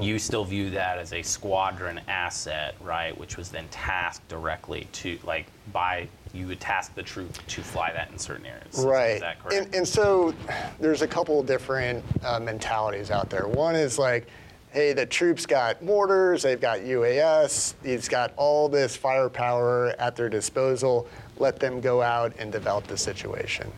[0.00, 3.16] you still view that as a squadron asset, right?
[3.18, 7.92] Which was then tasked directly to, like, by you would task the troop to fly
[7.92, 8.84] that in certain areas.
[8.84, 9.14] Right.
[9.14, 9.66] Is that correct?
[9.66, 10.34] And, and so
[10.78, 13.48] there's a couple different uh, mentalities out there.
[13.48, 14.28] One is like,
[14.72, 20.28] hey, the troops got mortars, they've got UAS, he's got all this firepower at their
[20.28, 21.08] disposal.
[21.38, 23.70] Let them go out and develop the situation.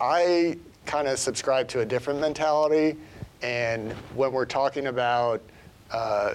[0.00, 2.96] I kind of subscribe to a different mentality.
[3.42, 5.42] And when we're talking about
[5.90, 6.34] uh,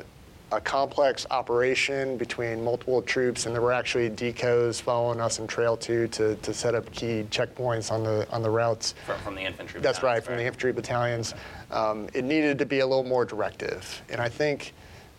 [0.52, 5.78] a complex operation between multiple troops, and there were actually decoys following us in Trail
[5.78, 8.94] 2 to, to set up key checkpoints on the, on the routes.
[9.06, 11.34] from, from the infantry That's right, from the infantry battalions.
[11.72, 14.02] Um, it needed to be a little more directive.
[14.10, 14.74] And I think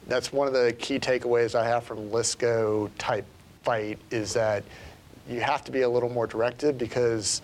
[0.06, 3.24] that's one of the key takeaways I have from LSCO type
[3.62, 4.64] fight is that
[5.28, 7.42] you have to be a little more directive because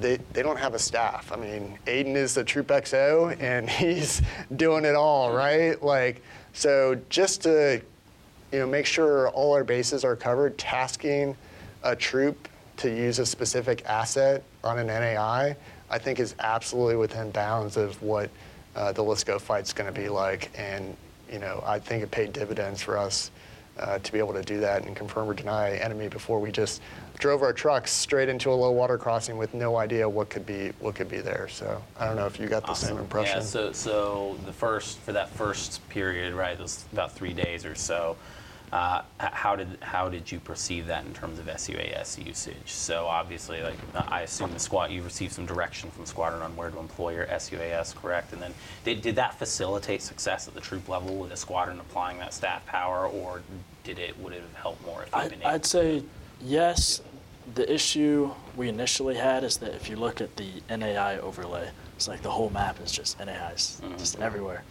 [0.00, 1.30] they, they don't have a staff.
[1.32, 4.22] I mean, Aiden is the Troop XO and he's
[4.56, 5.80] doing it all, right?
[5.82, 7.80] Like, so just to
[8.52, 11.36] you know, make sure all our bases are covered, tasking
[11.82, 15.56] a troop to use a specific asset on an NAI,
[15.90, 18.30] I think is absolutely within bounds of what
[18.76, 20.50] uh, the LSCO fight's going to be like.
[20.54, 20.96] And,
[21.30, 23.30] you know, I think it paid dividends for us
[23.78, 26.82] uh, to be able to do that and confirm or deny enemy before we just
[27.18, 30.72] drove our trucks straight into a low water crossing with no idea what could be
[30.80, 31.48] what could be there.
[31.48, 33.38] So I don't know if you got the same impression.
[33.38, 37.64] Yeah, so so the first for that first period, right, it was about three days
[37.64, 38.16] or so.
[38.72, 42.56] Uh, how did how did you perceive that in terms of SUAS usage?
[42.64, 46.70] So obviously, like I assume the squad, you received some direction from squadron on where
[46.70, 48.32] to employ your SUAS, correct?
[48.32, 52.18] And then did, did that facilitate success at the troop level with the squadron applying
[52.20, 53.42] that staff power, or
[53.84, 55.50] did it would it have helped more if you'd I, been able?
[55.50, 56.02] I'd say
[56.44, 57.00] yes.
[57.54, 62.06] The issue we initially had is that if you look at the NAI overlay, it's
[62.08, 64.62] like the whole map is just NAIs, just everywhere.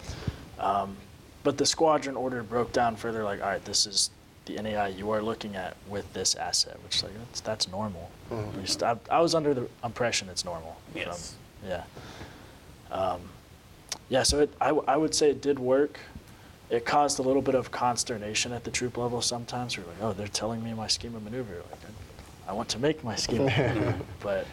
[0.57, 0.95] Um,
[1.43, 4.09] but the squadron order broke down further, like, all right, this is
[4.45, 8.09] the NAI you are looking at with this asset, which is like that's, that's normal.
[8.63, 10.77] Just- I, I was under the impression it's normal.
[10.91, 11.35] from- Yes.
[11.67, 11.83] yeah.
[12.89, 13.19] Um,
[14.09, 15.99] yeah, so it, I, I would say it did work.
[16.71, 19.77] It caused a little bit of consternation at the troop level sometimes.
[19.77, 21.55] We're like, oh, they're telling me my scheme of maneuver.
[21.69, 21.81] Like,
[22.47, 23.95] I, I want to make my scheme of maneuver.
[24.21, 24.47] But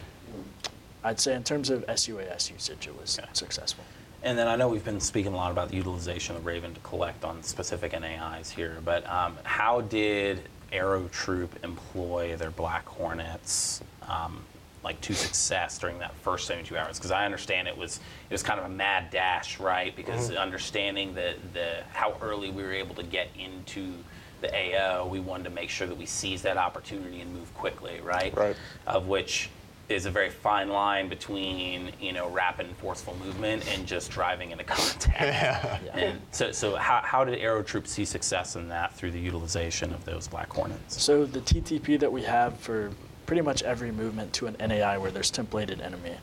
[1.03, 3.27] I'd say in terms of SUAS usage, it was Okay.
[3.31, 3.85] successful.
[4.21, 6.79] And then I know we've been speaking a lot about the utilization of Raven to
[6.81, 10.41] collect on specific NAIs here, but um, how did
[10.73, 14.43] Aero Troop employ their Black Hornets um,
[14.83, 16.97] like to success during that first 72 hours?
[16.97, 19.95] Because I understand it was it was kind of a mad dash, right?
[19.95, 20.37] Because mm-hmm.
[20.37, 23.93] understanding the the how early we were able to get into
[24.41, 27.99] the AO, we wanted to make sure that we seize that opportunity and move quickly,
[28.01, 28.35] right?
[28.35, 28.55] Right.
[28.87, 29.49] Of which
[29.89, 34.51] is a very fine line between you know rapid and forceful movement and just driving
[34.51, 35.83] into contact.
[35.83, 35.97] Yeah.
[35.97, 39.91] And so, so how, how did Aero Troop see success in that through the utilization
[39.93, 41.01] of those Black Hornets?
[41.01, 42.91] So the TTP that we have for
[43.29, 46.17] pretty much every movement to an NAI where there's templated enemy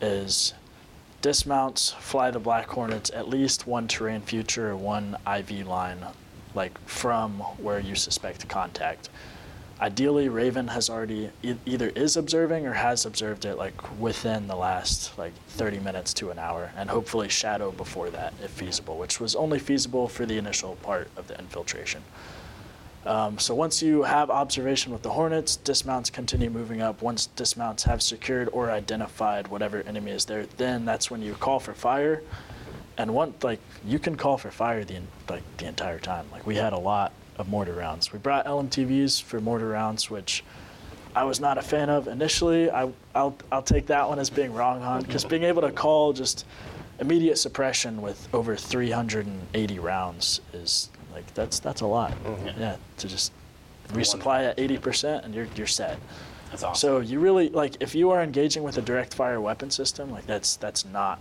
[0.00, 0.52] is
[1.22, 6.04] dismounts, fly the Black Hornets, at least one terrain future one IV line,
[6.52, 9.10] like from where you suspect contact.
[9.80, 14.56] Ideally, Raven has already e- either is observing or has observed it like within the
[14.56, 19.20] last like 30 minutes to an hour, and hopefully Shadow before that if feasible, which
[19.20, 22.02] was only feasible for the initial part of the infiltration.
[23.06, 27.00] Um, so once you have observation with the Hornets, dismounts continue moving up.
[27.00, 31.60] Once dismounts have secured or identified whatever enemy is there, then that's when you call
[31.60, 32.22] for fire.
[32.98, 36.26] And one like you can call for fire the like the entire time.
[36.30, 38.12] Like we had a lot of mortar rounds.
[38.12, 40.44] We brought LMTVs for mortar rounds, which
[41.16, 42.70] I was not a fan of initially.
[42.70, 46.12] I I'll I'll take that one as being wrong on because being able to call
[46.12, 46.44] just
[46.98, 52.14] immediate suppression with over 380 rounds is like that's that's a lot.
[52.58, 53.32] Yeah, to just
[53.88, 55.98] resupply at 80% and you're you're set.
[56.50, 56.80] That's awesome.
[56.80, 60.26] So you really like if you are engaging with a direct fire weapon system, like
[60.26, 61.20] that's that's not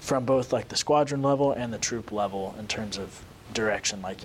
[0.00, 4.02] from both like the squadron level and the troop level in terms of direction.
[4.02, 4.18] Like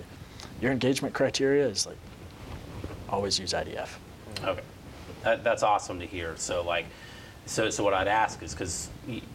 [0.60, 1.98] your engagement criteria is like
[3.08, 3.88] always use IDF.
[4.44, 4.62] Okay,
[5.22, 6.34] that, that's awesome to hear.
[6.36, 6.86] So like,
[7.46, 8.88] so so what I'd ask is because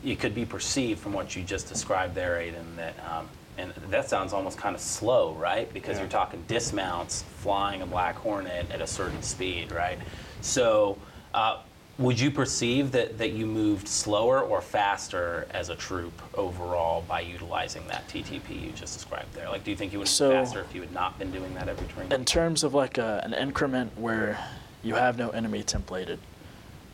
[0.03, 4.09] it could be perceived from what you just described there, Aiden, that um, and that
[4.09, 5.71] sounds almost kind of slow, right?
[5.73, 6.03] Because Yeah.
[6.03, 9.99] you're talking dismounts flying a Black Hornet at a certain speed, right?
[10.41, 10.97] So.
[11.33, 11.57] Uh,
[11.99, 17.19] would you perceive that, that you moved slower or faster as a troop overall by
[17.21, 19.47] utilizing that TTP you just described there?
[19.47, 21.53] Like, do you think you would have So- faster if you had not been doing
[21.53, 22.11] that every training?
[22.11, 24.39] In terms of like a, an increment where
[24.81, 26.17] you have no enemy templated,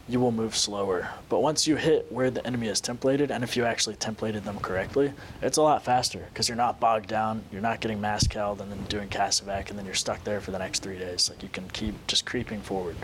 [0.09, 1.09] you will move slower.
[1.29, 4.57] But once you hit where the enemy is templated, and if you actually templated them
[4.59, 8.59] correctly, it's a lot faster because you're not bogged down, you're not getting mass called
[8.59, 11.29] and then doing CASEVAC, and then you're stuck there for the next three days.
[11.29, 12.95] Like you can keep just creeping forward.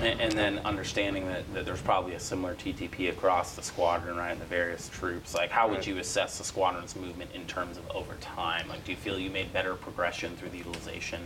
[0.00, 4.32] And, and then understanding that, that there's probably a similar TTP across the squadron, right,
[4.32, 5.34] and the various troops.
[5.34, 8.68] Like, how would you assess the squadron's movement in terms of over time?
[8.68, 11.20] Like, do you feel you made better progression through the utilization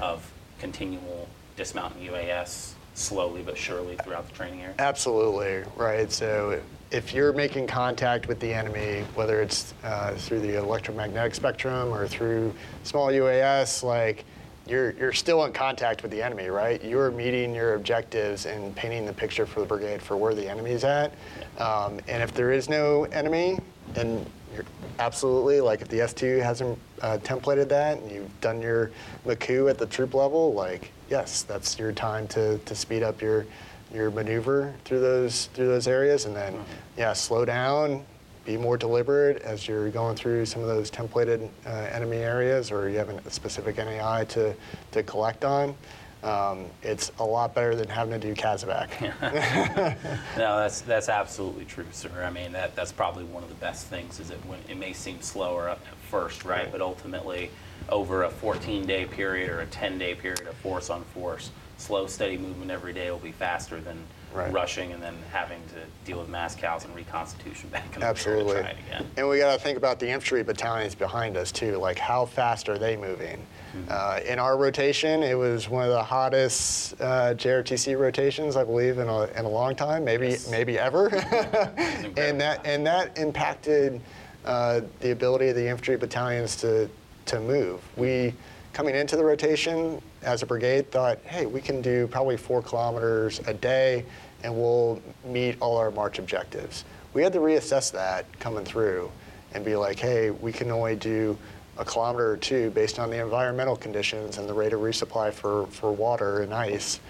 [0.00, 4.74] of continual dismount and UAS slowly but surely throughout the training area?
[4.78, 6.10] Absolutely, right.
[6.10, 11.92] So if you're making contact with the enemy, whether it's uh, through the electromagnetic spectrum
[11.92, 14.24] or through small UAS, like
[14.66, 16.82] you're, you're still in contact with the enemy, right?
[16.82, 20.84] You're meeting your objectives and painting the picture for the brigade for where the enemy's
[20.84, 21.12] at.
[21.58, 23.58] Um, and if there is no enemy,
[23.94, 24.64] then you're
[24.98, 28.90] absolutely, like if the S2 hasn't uh, templated that and you've done your
[29.26, 33.46] MCOO at the troop level, like, yes, that's your time to, to speed up your,
[33.92, 36.24] your maneuver through those, through those areas.
[36.24, 36.62] And then,
[36.96, 38.04] yeah, slow down,
[38.44, 42.88] be more deliberate as you're going through some of those templated uh, enemy areas or
[42.88, 44.54] you have a specific NAI to,
[44.92, 45.74] to collect on.
[46.22, 49.96] Um, it's a lot better than having to do CASEVAC.
[50.36, 52.10] No, that's that's absolutely true, sir.
[52.24, 54.92] I mean, that that's probably one of the best things is that when it may
[54.92, 55.78] seem slower at
[56.10, 56.62] first, right?
[56.62, 56.72] Right.
[56.72, 57.50] But ultimately,
[57.88, 62.70] over a 14-day period or a 10-day period of force on force, slow, steady movement
[62.70, 63.98] every day will be faster than
[64.30, 64.52] Right.
[64.52, 68.56] rushing and then having to deal with mass cows and reconstitution back in the Absolutely.
[68.56, 69.06] it again.
[69.16, 71.78] And we got to think about the infantry battalions behind us too.
[71.78, 73.42] Like, how fast are they moving?
[73.88, 78.98] Uh, in our rotation, it was one of the hottest uh, JRTC rotations, I believe,
[78.98, 80.50] in a, in a long time, maybe Yes.
[80.50, 81.06] maybe ever.
[82.18, 83.98] and that and that impacted
[84.44, 86.90] uh, the ability of the infantry battalions to
[87.28, 87.80] to move.
[87.96, 88.34] We
[88.72, 93.40] coming into the rotation as a brigade thought, hey, we can do probably four kilometers
[93.46, 94.04] a day,
[94.44, 96.84] and we'll meet all our march objectives.
[97.14, 99.10] We had to reassess that coming through,
[99.54, 101.36] and be like, hey, we can only do
[101.78, 105.66] a kilometer or two based on the environmental conditions and the rate of resupply for,
[105.68, 107.00] for water and ice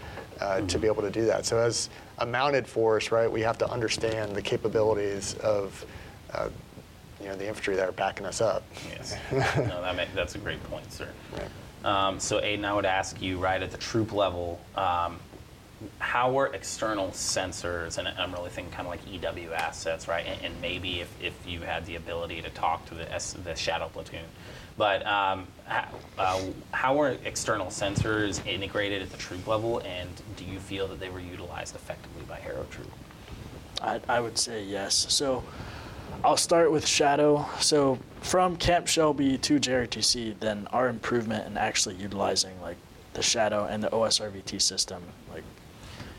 [0.41, 1.47] uh, to be able to do that.
[1.47, 5.85] So as a mounted force, right, we have to understand the capabilities of,
[6.33, 6.49] uh,
[7.29, 8.63] you know, the infantry that are backing us up.
[8.89, 9.17] Yes.
[9.33, 11.09] no, that make, that's a great point, sir.
[11.85, 15.19] Um, so, Aiden, I would ask you, right at the troop level, um,
[15.99, 20.25] how were external sensors, and I'm really thinking kind of like EW assets, right?
[20.27, 23.55] And, and maybe if, if you had the ability to talk to the, S, the
[23.55, 24.25] shadow platoon,
[24.79, 25.89] but um, how,
[26.19, 26.41] uh,
[26.73, 31.11] how were external sensors integrated at the troop level, and do you feel that they
[31.11, 32.91] were utilized effectively by Harrow Troop?
[33.83, 35.07] I, I would say yes.
[35.11, 35.45] So
[36.25, 37.47] I'll start with Shadow.
[37.61, 42.77] So from Camp Shelby to JRTC, then our improvement in actually utilizing like
[43.15, 45.03] the Shadow and the OSRVT system,
[45.33, 45.45] like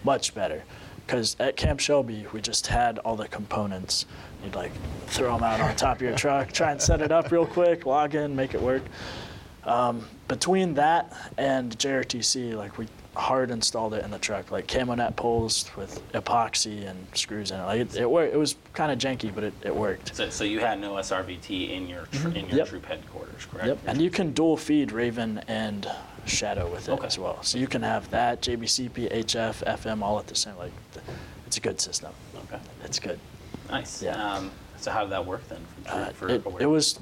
[0.06, 0.64] much better.
[1.06, 4.06] Because at Camp Shelby, we just had all the components.
[4.44, 4.72] You'd like
[5.08, 7.86] throw them out on top of your truck, try and set it up real quick,
[7.86, 8.84] log in, make it work.
[9.66, 12.88] Um, between that and JRTC, like we
[13.20, 17.60] hard installed it in the truck, like camo net poles with epoxy and screws in
[17.60, 17.64] it.
[17.64, 18.34] Like it, it worked.
[18.34, 20.16] It was kind of janky, but it, it worked.
[20.16, 22.58] So, so you had no SRVT in your tr- in your Mm-hmm.
[22.58, 22.68] Yep.
[22.68, 23.68] troop headquarters, correct?
[23.68, 23.80] Yep.
[23.86, 25.88] And you can dual feed Raven and
[26.26, 27.08] Shadow with it Okay.
[27.08, 27.42] as well.
[27.44, 30.56] So you can have that JBCP, HF, FM all at the same.
[30.58, 30.72] Like,
[31.46, 32.12] it's a good system.
[32.46, 32.60] Okay.
[32.84, 33.20] It's good.
[33.70, 34.02] Nice.
[34.02, 34.16] Yeah.
[34.34, 35.60] Um, so how did that work then?
[35.86, 37.00] For, Uh, for it, it was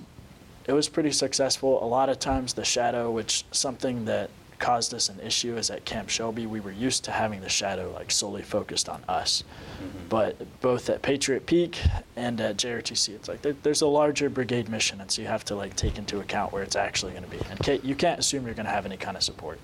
[0.66, 1.82] it was pretty successful.
[1.84, 4.30] A lot of times the shadow, which something that
[4.60, 7.92] caused us an issue is at Camp Shelby, we were used to having the shadow
[7.94, 9.44] like solely focused on us.
[9.78, 10.08] Mm-hmm.
[10.10, 11.80] But both at Patriot Peak
[12.16, 15.46] and at JRTC, it's like there, there's a larger brigade mission, and so you have
[15.46, 17.40] to like take into account where it's actually going to be.
[17.50, 19.60] And you can't assume you're going to have any kind of support.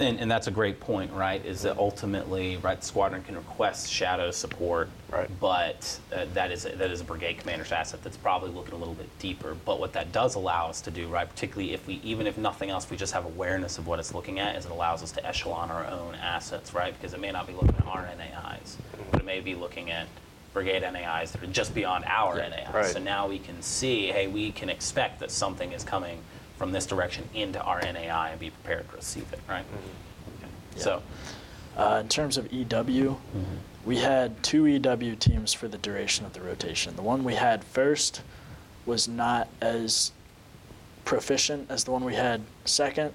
[0.00, 1.44] And, and that's a great point, right?
[1.44, 5.30] Is that ultimately, right, the squadron can request shadow support, Right.
[5.38, 8.76] but uh, that is a, that is a brigade commander's asset that's probably looking a
[8.76, 9.56] little bit deeper.
[9.64, 12.70] But what that does allow us to do, right, particularly if we, even if nothing
[12.70, 15.24] else, we just have awareness of what it's looking at, is it allows us to
[15.24, 16.92] echelon our own assets, right?
[17.00, 18.76] Because it may not be looking at our NAIs,
[19.12, 20.08] but it may be looking at
[20.52, 22.74] brigade NAIs that are just beyond our NAIs.
[22.74, 22.86] Right.
[22.86, 26.18] So now we can see, hey, we can expect that something is coming
[26.56, 29.64] from this direction into our NAI and be prepared to receive it, right?
[30.38, 30.80] Okay.
[30.80, 31.02] So,
[31.76, 33.16] Uh, in terms of EW,
[33.84, 36.94] we had two EW teams for the duration of the rotation.
[36.94, 38.22] The one we had first
[38.86, 40.12] was not as
[41.04, 43.12] proficient as the one we had second.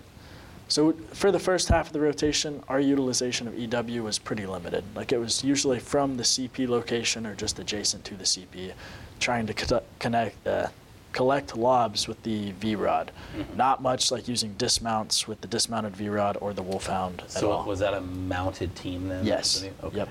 [0.67, 4.83] So for the first half of the rotation, our utilization of EW was pretty limited.
[4.93, 8.73] Like it was usually from the CP location or just adjacent to the CP,
[9.21, 10.67] trying to co- connect, uh,
[11.11, 13.11] collect lobs with the V-Rod.
[13.35, 13.57] Mm-hmm.
[13.57, 17.65] Not much like using dismounts with the dismounted V-Rod or the Wolfhound at so all.
[17.65, 19.25] was that a mounted team then?
[19.25, 19.65] Yes.
[19.83, 19.97] Okay.
[19.97, 20.09] Yep.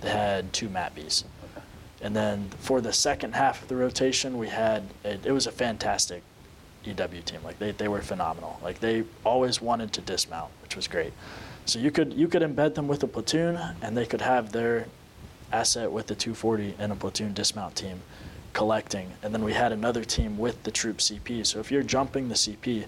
[0.00, 1.24] They had two MATVs.
[1.24, 1.64] Okay.
[2.02, 5.52] And then for the second half of the rotation, we had it, it was a
[5.52, 6.22] fantastic
[6.84, 7.40] EW team.
[7.42, 8.60] Like they, they were phenomenal.
[8.62, 11.12] Like they always wanted to dismount, which was great.
[11.64, 14.86] So you could you could embed them with a platoon, and they could have their
[15.50, 18.02] asset with the 240 and a platoon dismount team
[18.54, 19.12] collecting.
[19.22, 21.44] And then we had another team with the troop CP.
[21.44, 22.86] So if you're jumping the CP,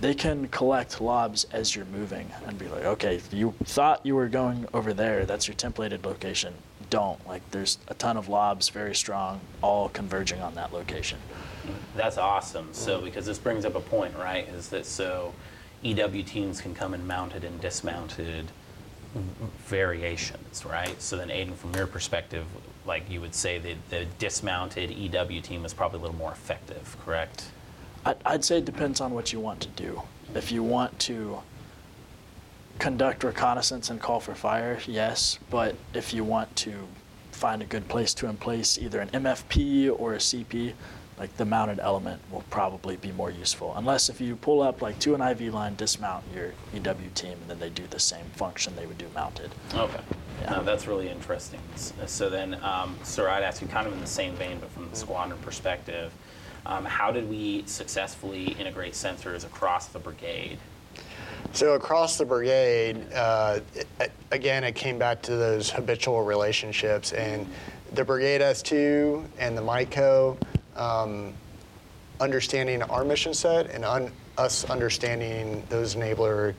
[0.00, 4.28] they can collect lobs as you're moving and be like, okay, you thought you were
[4.28, 5.24] going over there.
[5.24, 6.54] That's your templated location.
[6.90, 7.24] Don't.
[7.28, 11.18] Like there's a ton of lobs, very strong, all converging on that location.
[11.94, 12.68] That's awesome.
[12.72, 14.48] So because this brings up a point, right?
[14.48, 15.32] Is that so
[15.82, 18.50] EW teams can come in mounted and dismounted
[19.66, 21.00] variations, right?
[21.00, 22.46] So then Aiden, from your perspective,
[22.86, 23.58] like you would say
[23.90, 27.44] the dismounted EW team is probably a little more effective, correct?
[28.04, 30.02] I'd, I'd say it depends on what you want to do.
[30.34, 31.38] If you want to
[32.78, 35.38] conduct reconnaissance and call for fire, yes.
[35.50, 36.88] But if you want to
[37.30, 40.72] find a good place to emplace either an MFP or a CP,
[41.22, 43.72] like the mounted element will probably be more useful.
[43.76, 47.48] Unless if you pull up like to an IV line, dismount your EW team, and
[47.48, 49.54] then they do the same function they would do mounted.
[49.72, 50.00] Okay.
[50.40, 50.50] Yeah.
[50.50, 51.60] No, that's really interesting.
[52.06, 54.90] So then, um, sir, I'd ask you kind of in the same vein, but from
[54.90, 56.10] the squadron perspective,
[56.66, 60.58] um, how did we successfully integrate sensors across the brigade?
[61.52, 67.46] So across the brigade, uh, it- again, it came back to those habitual relationships, and
[67.92, 70.36] the brigade S2 and the MICO,
[70.76, 71.32] um,
[72.20, 76.54] understanding our mission set and un- us understanding those enabler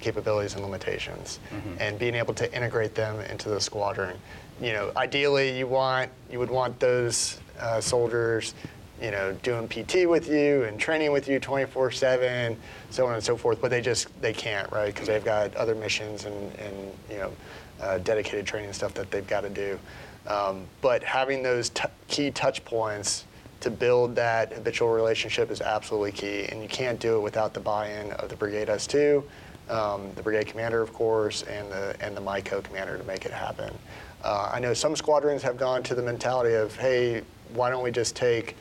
[0.00, 1.40] capabilities and limitations,
[1.80, 4.16] and being able to integrate them into the squadron.
[4.60, 8.54] You know, ideally, you want you would want those uh, soldiers
[9.02, 12.56] you know, doing PT with you and training with you 24/7,
[12.88, 13.60] so on and so forth.
[13.60, 14.86] But they just they can't, right?
[14.94, 17.32] Because they've got other missions and and you know,
[17.80, 19.78] uh, dedicated training stuff that they've got to do.
[20.26, 23.24] Um, but having those t- key touch points
[23.60, 27.60] to build that habitual relationship is absolutely key, and you can't do it without the
[27.60, 29.22] buy-in of the Brigade S2,
[29.68, 33.32] um, the brigade commander, of course, and the and the MICO commander to make it
[33.32, 33.76] happen.
[34.22, 37.22] Uh, I know some squadrons have gone to the mentality of, hey,
[37.54, 38.56] why don't we just take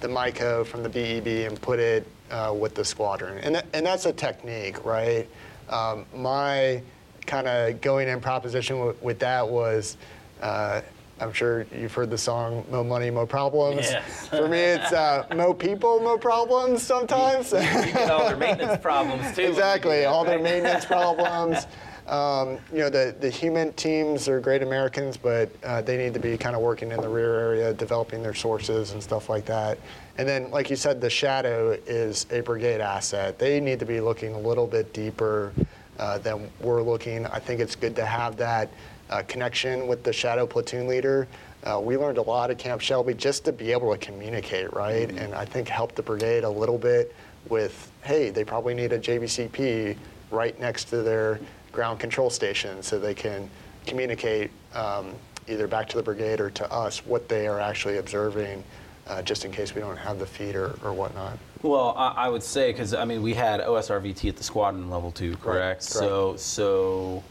[0.00, 3.38] the MICO from the BEB and put it uh, with the squadron.
[3.38, 5.28] And, that, and that's a technique, right?
[5.68, 6.82] Um, my
[7.26, 9.96] kind of going in proposition w- with that was,
[10.42, 10.82] uh,
[11.20, 14.28] I'm sure you've heard the song "Mo Money, Mo Problems." Yes.
[14.28, 17.52] For me, it's uh, "Mo People, Mo Problems." Sometimes.
[17.52, 19.42] You get all their maintenance problems too.
[19.42, 21.66] you exactly, that, all their maintenance problems.
[22.06, 26.20] Um, you know, the, the HUMINT teams are great Americans, but uh, they need to
[26.20, 29.78] be kind of working in the rear area, developing their sources and stuff like that.
[30.18, 33.38] And then, like you said, the shadow is a brigade asset.
[33.38, 35.52] They need to be looking a little bit deeper
[35.98, 37.26] uh, than we're looking.
[37.26, 38.68] I think it's good to have that
[39.10, 41.26] uh, connection with the shadow platoon leader.
[41.64, 45.08] Uh, we learned a lot at Camp Shelby just to be able to communicate, right?
[45.10, 47.14] And I think help the brigade a little bit
[47.48, 49.96] with, hey, they probably need a JBCP
[50.30, 51.40] right next to their
[51.72, 53.48] ground control station so they can
[53.86, 55.12] communicate um,
[55.48, 58.62] either back to the brigade or to us what they are actually observing,
[59.06, 61.38] uh, just in case we don't have the feed or, or whatnot.
[61.62, 65.10] Well, I, I would say because I mean we had OSRVT at the squadron level
[65.10, 65.82] too, correct?
[65.82, 67.22] So so w-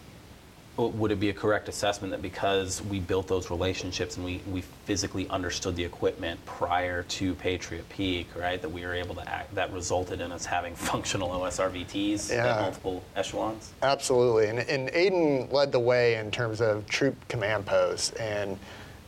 [0.76, 4.42] Oh, would it be a correct assessment that because we built those relationships and we,
[4.52, 9.30] we physically understood the equipment prior to Patriot Peak, right, that we were able to
[9.30, 12.48] act, that resulted in us having functional OSRVTs Yeah.
[12.56, 13.72] at multiple echelons?
[13.84, 14.48] Absolutely.
[14.48, 18.10] And, and Aiden led the way in terms of troop command posts.
[18.14, 18.58] And,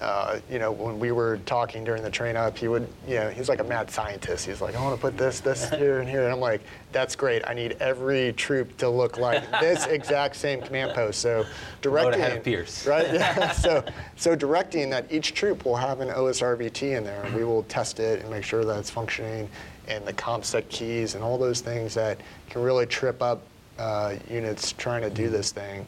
[0.02, 3.30] uh, you know, when we were talking during the train up, he would, you know,
[3.30, 4.46] he's like a mad scientist.
[4.46, 6.24] He's like, I want to put this, this here, and here.
[6.24, 7.44] And I'm like, that's great.
[7.48, 11.22] I need every troop to look like this exact same command post.
[11.22, 11.46] So
[11.82, 12.42] directing.
[12.42, 12.86] Pierce.
[12.96, 13.14] Right?
[13.14, 13.52] Yeah.
[13.52, 13.84] so,
[14.16, 18.00] so directing that each troop will have an OSRVT in there, and we will test
[18.00, 19.50] it and make sure that it's functioning,
[19.88, 22.20] and the ComSec keys and all those things that
[22.50, 23.42] can really trip up
[23.80, 25.86] uh, units trying to do this thing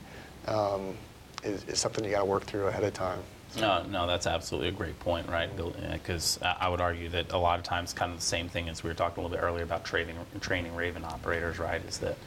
[0.47, 0.95] um,
[1.43, 3.19] is, is something you got to work through ahead of time.
[3.59, 5.49] No, no, that's absolutely a great point, right?
[5.91, 8.83] Because I would argue that a lot of times, kind of the same thing as
[8.83, 11.81] we were talking a little bit earlier about training, training Raven operators, right?
[11.85, 12.17] Is that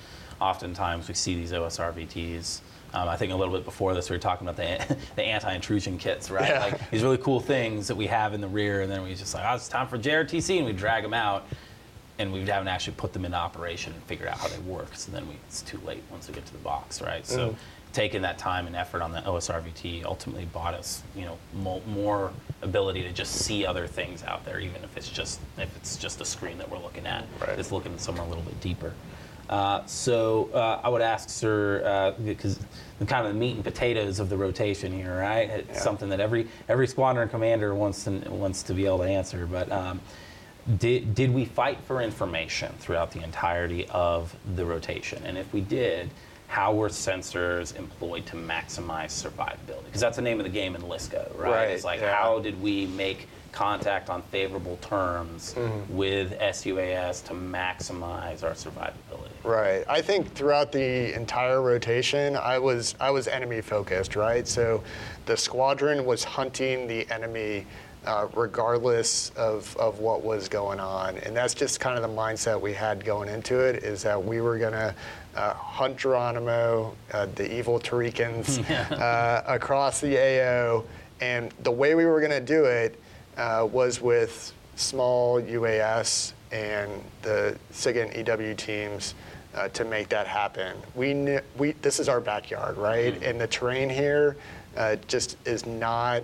[0.41, 2.61] oftentimes we see these OSRVTs.
[2.93, 5.99] Um, I think a little bit before this, we were talking about the, the anti-intrusion
[5.99, 6.49] kits, right?
[6.49, 6.65] Yeah.
[6.65, 9.35] Like these really cool things that we have in the rear, and then we just
[9.35, 11.47] like, oh, it's time for JRTC, and we drag them out,
[12.19, 14.95] and we haven't actually put them into operation and figured out how they work.
[14.97, 17.25] So then we, it's too late once we get to the box, right?
[17.27, 17.55] So
[17.93, 22.33] taking that time and effort on the OSRVT ultimately bought us, you know, mo- more
[22.63, 26.21] ability to just see other things out there, even if it's just if it's just
[26.21, 27.57] a screen that we're looking at, Right.
[27.57, 28.93] just looking somewhere a little bit deeper.
[29.49, 32.61] Uh, so uh, I would ask, sir, uh, because
[33.01, 35.51] the kind of the meat and potatoes of the rotation here, right?
[35.51, 35.83] It's Yeah.
[35.83, 39.47] something that every every squadron commander wants to wants to be able to answer.
[39.47, 40.01] But um,
[40.79, 45.21] did did we fight for information throughout the entirety of the rotation?
[45.25, 46.11] And if we did,
[46.51, 49.85] how were sensors employed to maximize survivability?
[49.85, 51.49] Because that's the name of the game in LSCO, right?
[51.51, 52.13] Right, It's like yeah.
[52.13, 55.97] how did we make contact on favorable terms Mm-hmm.
[55.97, 59.31] with SUAS to maximize our survivability?
[59.45, 59.85] Right.
[59.89, 64.17] I think throughout the entire rotation, I was I was enemy focused.
[64.17, 64.47] Right.
[64.49, 64.83] So
[65.27, 67.65] the squadron was hunting the enemy.
[68.07, 71.19] Uh, regardless of, of what was going on.
[71.19, 74.41] And that's just kind of the mindset we had going into it is that we
[74.41, 74.95] were going to
[75.37, 78.59] uh, hunt Geronimo, uh, the evil Tarikans,
[78.93, 80.83] uh, across the AO.
[81.21, 82.99] And the way we were going to do it
[83.37, 86.91] uh, was with small UAS and
[87.21, 89.15] the SIGINT EW teams
[89.55, 90.75] uh, to make that happen.
[90.95, 93.23] We, we this is our backyard, right?
[93.23, 94.37] And the terrain here
[94.77, 96.23] uh, just is not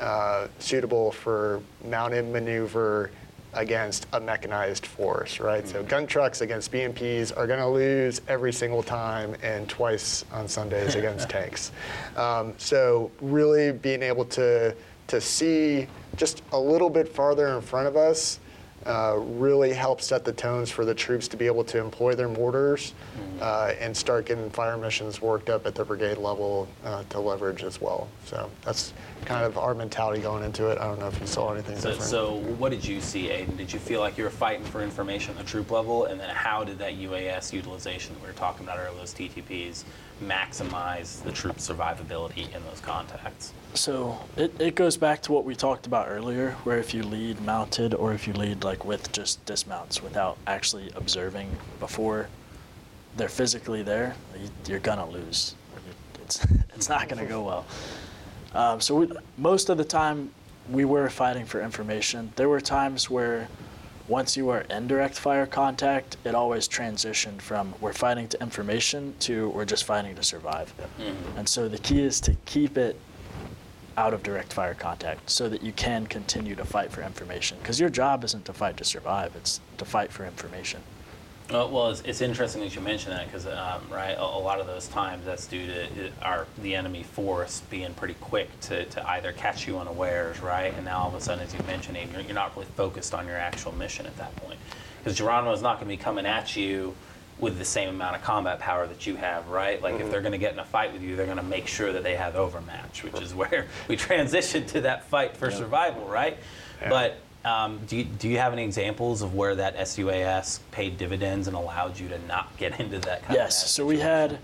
[0.00, 3.10] uh, suitable for mounted maneuver
[3.54, 5.66] against a mechanized force, right?
[5.66, 10.46] So gun trucks against BMPs are going to lose every single time and twice on
[10.48, 11.72] Sundays against tanks.
[12.16, 14.74] Um, so really being able to
[15.08, 15.86] to see
[16.16, 18.40] just a little bit farther in front of us
[18.88, 22.28] uh, really helps set the tones for the troops to be able to employ their
[22.28, 22.94] mortars
[23.40, 27.62] uh, and start getting fire missions worked up at the brigade level uh, to leverage
[27.62, 28.08] as well.
[28.24, 28.94] So that's
[29.26, 30.78] kind of our mentality going into it.
[30.78, 32.10] I don't know if you saw anything So, different.
[32.10, 33.58] so what did you see, Aiden?
[33.58, 36.06] Did you feel like you were fighting for information at the troop level?
[36.06, 39.84] And then how did that UAS utilization that we were talking about earlier, those TTPs,
[40.22, 43.52] maximize the troop survivability in those contacts?
[43.74, 47.40] So it, it goes back to what we talked about earlier, where if you lead
[47.40, 51.50] mounted or if you lead like with just dismounts without actually observing
[51.80, 52.28] before
[53.16, 55.54] they're physically there, you, you're gonna lose.
[56.22, 56.44] It's,
[56.74, 57.66] it's not gonna go well.
[58.54, 60.30] Um, so we, most of the time
[60.70, 62.32] we were fighting for information.
[62.36, 63.48] There were times where
[64.08, 69.14] once you were in direct fire contact, it always transitioned from we're fighting to information
[69.20, 70.72] to we're just fighting to survive.
[70.98, 71.38] Mm-hmm.
[71.38, 72.98] And so the key is to keep it
[73.98, 77.58] out of direct fire contact so that you can continue to fight for information.
[77.58, 80.80] Because your job isn't to fight to survive, it's to fight for information.
[81.50, 84.60] Uh, well, it's, it's interesting that you mention that because, um, right, a, a lot
[84.60, 88.84] of those times that's due to uh, our the enemy force being pretty quick to,
[88.84, 91.96] to either catch you unawares, right, and now all of a sudden, as you mentioned,
[92.12, 94.58] you're, you're not really focused on your actual mission at that point
[94.98, 96.94] because Geronimo is not going to be coming at you
[97.38, 99.80] with the same amount of combat power that you have, right?
[99.80, 101.66] Like if they're going to get in a fight with you, they're going to make
[101.66, 106.04] sure that they have overmatch, which is where we transition to that fight for survival,
[106.06, 106.36] right?
[106.82, 106.90] Yeah.
[106.90, 111.46] But um, do, you, do you have any examples of where that SUAS paid dividends
[111.46, 113.62] and allowed you to not get into that kind of Yes.
[113.62, 114.38] bad So we had,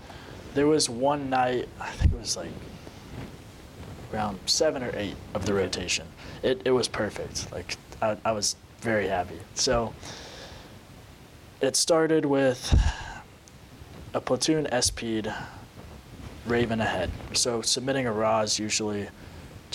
[0.53, 2.51] there was one night, I think it was like
[4.13, 6.07] around seven or eight of the rotation.
[6.41, 7.51] It, it was perfect.
[7.51, 9.39] Like I, I was very happy.
[9.55, 9.93] So
[11.61, 12.73] it started with
[14.13, 15.31] a platoon SP'd
[16.45, 17.11] Raven ahead.
[17.33, 19.09] So submitting a ROZ usually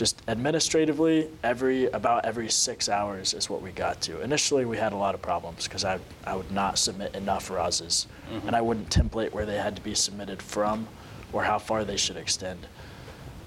[0.01, 4.23] just administratively every about every six hours is what we got to.
[4.23, 8.07] Initially we had a lot of problems because I, I would not submit enough ROZs
[8.47, 10.89] and I wouldn't template where they had to be submitted from
[11.35, 12.67] or how far they should extend.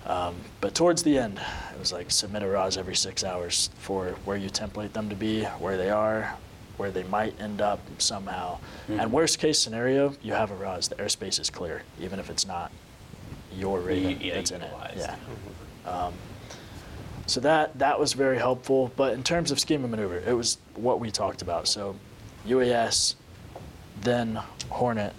[0.06, 1.42] Um, but towards the end,
[1.74, 5.16] it was like submit a ROZ every six hours for where you template them to
[5.16, 6.38] be, where they are,
[6.78, 8.60] where they might end up somehow.
[9.00, 10.88] And worst case scenario, you have a ROZ.
[10.88, 12.72] The airspace is clear, even if it's not
[13.56, 14.72] your Raven yeah, that's in it.
[14.96, 15.16] Yeah.
[15.86, 16.14] Um,
[17.26, 18.92] so that that was very helpful.
[18.96, 21.68] But in terms of scheme of maneuver, it was what we talked about.
[21.68, 21.96] So
[22.48, 23.16] UAS,
[24.02, 25.14] then Hornet.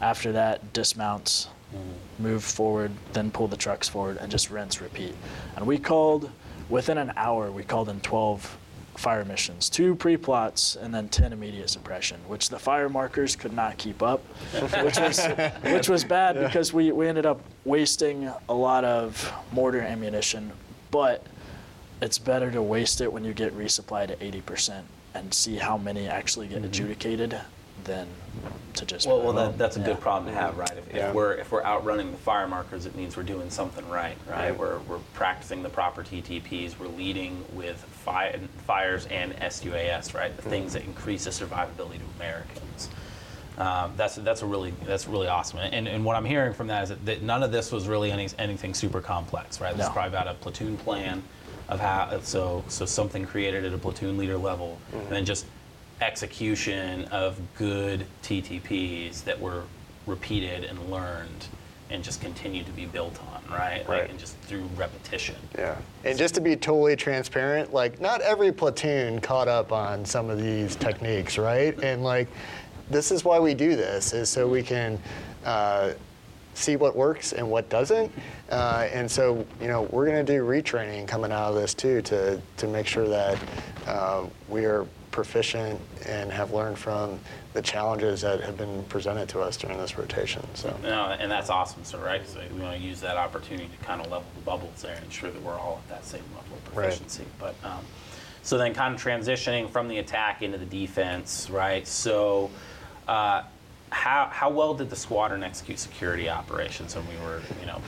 [0.00, 2.22] After that, dismounts, mm-hmm.
[2.22, 5.14] move forward, then pull the trucks forward, and just rinse, repeat.
[5.56, 6.30] And we called
[6.68, 7.50] within an hour.
[7.50, 8.58] We called in 12
[8.98, 13.78] fire missions, two pre-plots, and then 10 immediate suppression, which the fire markers could not
[13.78, 14.20] keep up,
[14.82, 15.24] which was
[15.62, 20.50] which was bad because we, we ended up wasting a lot of mortar ammunition.
[20.90, 21.24] But
[22.00, 24.82] it's better to waste it when you get resupplied at 80%
[25.14, 26.66] and see how many actually get mm-hmm.
[26.66, 27.40] adjudicated
[27.84, 28.06] than
[28.74, 29.06] to just.
[29.06, 29.88] Well, well that, that's a oh, Yeah.
[29.88, 30.70] good problem to have, right?
[30.70, 31.08] If, Yeah.
[31.08, 34.50] if we're if we're outrunning the fire markers, it means we're doing something right, right?
[34.50, 34.58] Right.
[34.58, 36.78] We're, we're practicing the proper TTPs.
[36.78, 40.34] We're leading with fi- fires and SUAS, right?
[40.34, 40.50] The mm-hmm.
[40.50, 42.88] things that increase the survivability to Americans.
[43.58, 45.58] Um, that's that's a really that's really awesome.
[45.58, 48.12] And, and what I'm hearing from that is that, that none of this was really
[48.12, 49.76] any, anything super complex, right?
[49.76, 49.92] This is No.
[49.94, 51.22] probably about a platoon plan
[51.68, 55.44] of how so so something created at a platoon leader level, and then just
[56.00, 59.64] execution of good TTPs that were
[60.06, 61.46] repeated and learned
[61.90, 63.78] and just continued to be built on, right?
[63.80, 64.10] Like, Right.
[64.10, 65.34] and just through repetition.
[65.56, 65.74] Yeah.
[66.04, 70.40] And just to be totally transparent, like not every platoon caught up on some of
[70.40, 71.76] these techniques, right?
[71.82, 72.28] And like
[72.90, 74.98] this is why we do this is so we can
[75.44, 75.92] uh,
[76.54, 78.10] see what works and what doesn't.
[78.50, 82.02] Uh, and so, you know, we're going to do retraining coming out of this too
[82.02, 83.38] to, to make sure that
[83.86, 87.18] uh, we are proficient and have learned from
[87.52, 90.42] the challenges that have been presented to us during this rotation.
[90.54, 93.84] So, No, and that's awesome, so right, because we want to use that opportunity to
[93.84, 96.56] kind of level the bubbles there and ensure that we're all at that same level
[96.56, 96.84] of Right.
[96.84, 97.24] proficiency.
[97.40, 97.84] But um,
[98.42, 101.86] so then, kind of transitioning from the attack into the defense, right?
[101.86, 102.50] So,
[103.08, 103.42] uh,
[103.90, 107.80] how how well did the squadron execute security operations when we were, you know,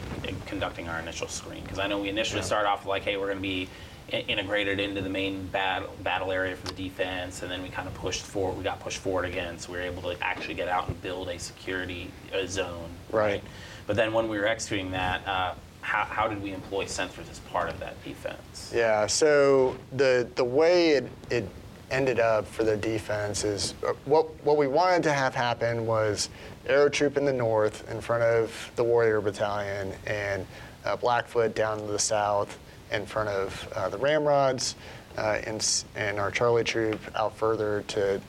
[0.46, 1.62] conducting our initial screen?
[1.62, 3.68] Because I know we initially started off like, hey, we're going to be
[4.10, 7.94] integrated into the main battle battle area for the defense, and then we kind of
[7.94, 8.56] pushed forward.
[8.56, 11.28] We got pushed forward again, so we were able to actually get out and build
[11.28, 12.88] a security uh, zone.
[13.12, 13.42] Right.
[13.86, 17.40] But then when we were executing that, uh, how, how did we employ sensors as
[17.50, 18.72] part of that defense?
[18.74, 21.48] Yeah, so the the way it, it
[21.91, 26.28] ended up for the defense is uh, what what we wanted to have happen was
[26.66, 30.47] Aero Troop in the north in front of the Warrior Battalion and
[30.84, 32.59] uh, Blackfoot down to the south
[32.93, 34.76] in front of uh, the Ramrods
[35.18, 38.20] uh, and, and our Charlie Troop out further to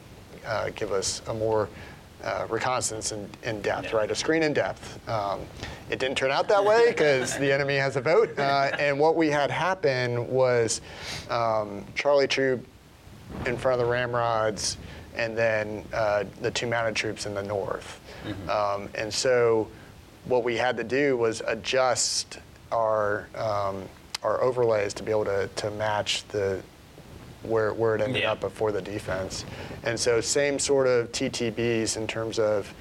[0.45, 1.69] uh, give us a more
[2.23, 3.97] uh, reconnaissance in, in depth, Yeah.
[3.97, 4.11] right?
[4.11, 4.99] A screen in depth.
[5.09, 5.39] Um,
[5.89, 8.37] it didn't turn out that way because the enemy has a vote.
[8.37, 10.81] Uh, and what we had happen was
[11.29, 12.65] um, Charlie Troop
[13.45, 14.77] in front of the Ramrods
[15.15, 17.99] and then uh, the two mounted troops in the north.
[18.49, 19.67] Um, and so
[20.25, 22.39] what we had to do was adjust
[22.71, 23.83] our, um,
[24.23, 26.61] our overlays to be able to, to match the,
[27.43, 28.33] where, where it ended Yeah.
[28.33, 29.43] up before the defense.
[29.83, 32.71] And so same sort of TTPs in terms of,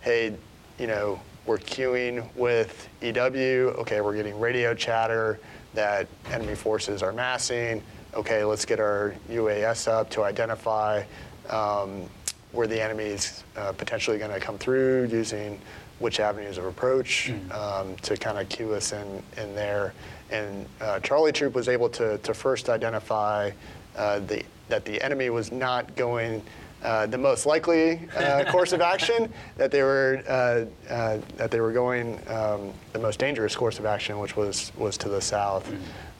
[0.00, 0.34] hey,
[0.78, 3.74] you know, we're queuing with EW.
[3.78, 5.38] Okay, we're getting radio chatter
[5.74, 7.82] that enemy forces are massing.
[8.12, 11.04] Okay, let's get our UAS up to identify
[11.48, 12.02] um,
[12.50, 15.60] where the enemy is uh, potentially going to come through using
[16.00, 19.92] which avenues of approach um, to kind of cue us in, in there.
[20.30, 23.52] And uh, Charlie Troop was able to, to first identify
[23.96, 26.42] uh, the, that the enemy was not going
[26.82, 31.60] uh, the most likely uh, course of action, that they were, uh, uh, that they
[31.60, 35.70] were going um, the most dangerous course of action, which was, was to the south.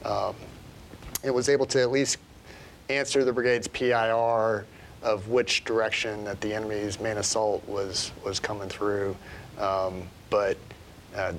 [0.05, 0.35] Um,
[1.23, 2.17] it was able to at least
[2.89, 4.65] answer the brigade's PIR
[5.03, 9.15] of which direction that the enemy's main assault was was coming through.
[9.59, 10.57] Um, but
[11.15, 11.33] uh,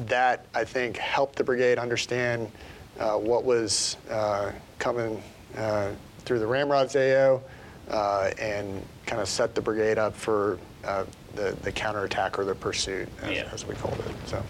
[0.00, 2.50] that I think helped the brigade understand
[2.98, 5.22] uh, what was uh, coming
[5.56, 5.90] uh,
[6.24, 7.40] through the Ramrods AO
[7.90, 11.04] uh, and kind of set the brigade up for uh,
[11.34, 13.48] the, the counterattack or the pursuit, as, Yeah.
[13.52, 14.28] as we called it.
[14.28, 14.42] So.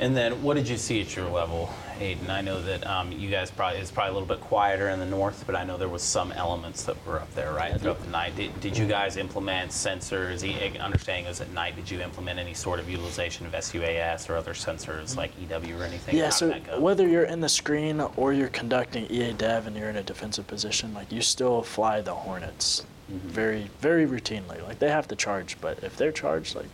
[0.00, 2.30] And then, what did you see at your level, Aiden?
[2.30, 5.04] I know that um, you guys probably it's probably a little bit quieter in the
[5.04, 8.08] north, but I know there was some elements that were up there, right, throughout the
[8.08, 8.34] night.
[8.34, 10.42] Did, did you guys implement sensors?
[10.80, 14.54] Understanding is at night, did you implement any sort of utilization of SUAS or other
[14.54, 16.16] sensors like EW or anything?
[16.16, 19.90] Yeah, How so whether you're in the screen or you're conducting EA dev and you're
[19.90, 23.28] in a defensive position, like you still fly the Hornets Mm-hmm.
[23.28, 24.62] very, very routinely.
[24.62, 26.68] Like they have to charge, but if they're charged, like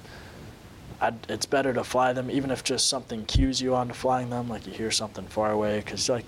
[1.01, 4.49] I'd, it's better to fly them, even if just something cues you onto flying them,
[4.49, 6.25] like you hear something far away, because like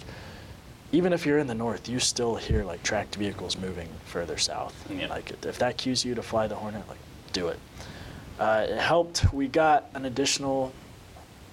[0.92, 4.74] even if you're in the north, you still hear like tracked vehicles moving further south.
[4.90, 5.08] Yeah.
[5.08, 6.98] Like if that cues you to fly the Hornet, like
[7.32, 7.58] do it.
[8.38, 9.32] Uh, it helped.
[9.32, 10.72] We got an additional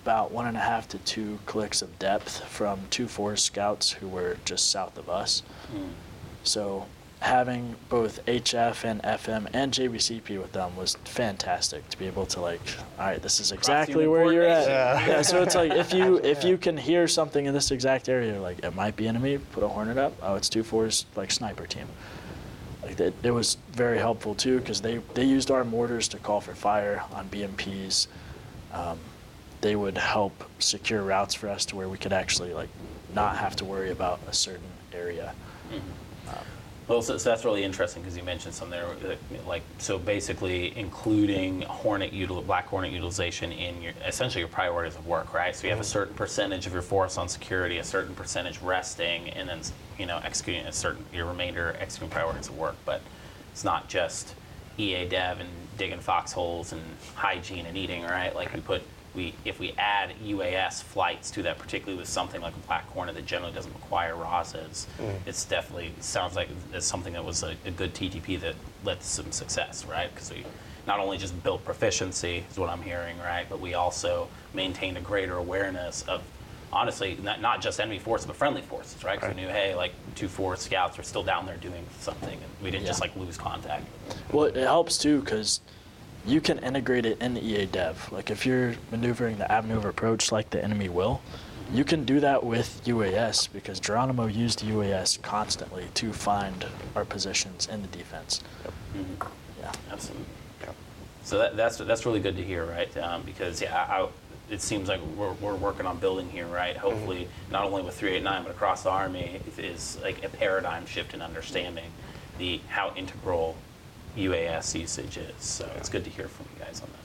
[0.04, 4.08] about one and a half to two clicks of depth from two forest scouts who
[4.08, 5.42] were just south of us.
[5.72, 5.88] Hmm.
[6.44, 6.86] So
[7.26, 12.40] having both HF and FM and JBCP with them was fantastic to be able to
[12.40, 12.62] like,
[13.00, 14.68] all right, this is exactly human where you're at.
[14.68, 15.10] coordination.
[15.10, 15.22] Yeah.
[15.24, 18.64] So it's like if you if you can hear something in this exact area, like
[18.64, 20.14] it might be enemy, put a hornet up.
[20.22, 21.88] Oh, it's two fours like sniper team.
[22.84, 26.42] Like that, it was very helpful too because they they used our mortars to call
[26.42, 28.06] for fire on BMPs.
[28.72, 29.00] Um,
[29.62, 32.70] they would help secure routes for us to where we could actually like
[33.16, 35.34] not have to worry about a certain area.
[36.88, 38.86] Well, so, so that's really interesting because you mentioned some there,
[39.48, 45.08] like so basically including Hornet util- Black Hornet utilization in your essentially your priorities of
[45.08, 45.56] work, right?
[45.56, 45.92] So you have a mm-hmm.
[45.92, 49.62] certain percentage of your force on security, a certain percentage resting, and then
[49.98, 52.76] you know executing a certain your remainder executing priorities of work.
[52.86, 53.02] But
[53.52, 54.36] it's not just
[54.78, 56.84] EA dev and digging foxholes and
[57.16, 58.36] hygiene and eating, right?
[58.36, 58.84] Like we put
[59.16, 63.16] we if we add UAS flights to that, particularly with something like a Black Hornet
[63.16, 65.16] that generally doesn't require ROZs, mm.
[65.26, 69.06] it's definitely sounds like it's something that was a, a good TTP that led to
[69.06, 70.14] some success, right?
[70.14, 70.46] Because we
[70.86, 75.02] not only just built proficiency, is what I'm hearing, right, but we also maintained a
[75.02, 76.22] greater awareness of
[76.72, 79.20] honestly not, not just enemy forces but friendly forces, right?
[79.20, 82.52] 'Cause we knew, hey, like two four scouts are still down there doing something, and
[82.62, 83.86] we didn't just like lose contact.
[84.32, 85.62] Well, it helps too because
[86.26, 88.12] you can integrate it in EA Dev.
[88.12, 91.22] Like if you're maneuvering the avenue of approach like the enemy will,
[91.72, 96.66] you can do that with UAS because Geronimo used UAS constantly to find
[96.96, 98.42] our positions in the defense.
[99.60, 99.72] Yeah.
[99.92, 100.26] Absolutely.
[100.62, 100.72] Yeah.
[101.24, 102.96] So that, that's that's really good to hear, right?
[102.98, 104.08] Um, because yeah, I, I,
[104.50, 106.78] it seems like we're, we're working on building here, right?
[106.78, 111.22] Hopefully, not only with 389 but across the Army is like a paradigm shift in
[111.22, 111.86] understanding
[112.38, 113.56] the how integral
[114.16, 115.34] UAS usage is.
[115.40, 117.00] So it's good to hear from you guys on that.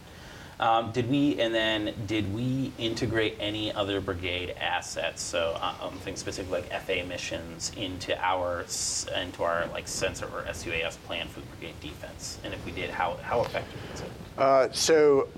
[0.61, 5.23] Um, did we and then did we integrate any other brigade assets?
[5.23, 8.67] So uh, um, things specific like FA missions into our
[9.17, 12.91] into our like sensor or SUAS plan for the brigade defense, and if we did,
[12.91, 14.11] how how effective was it?
[14.37, 15.29] Uh, so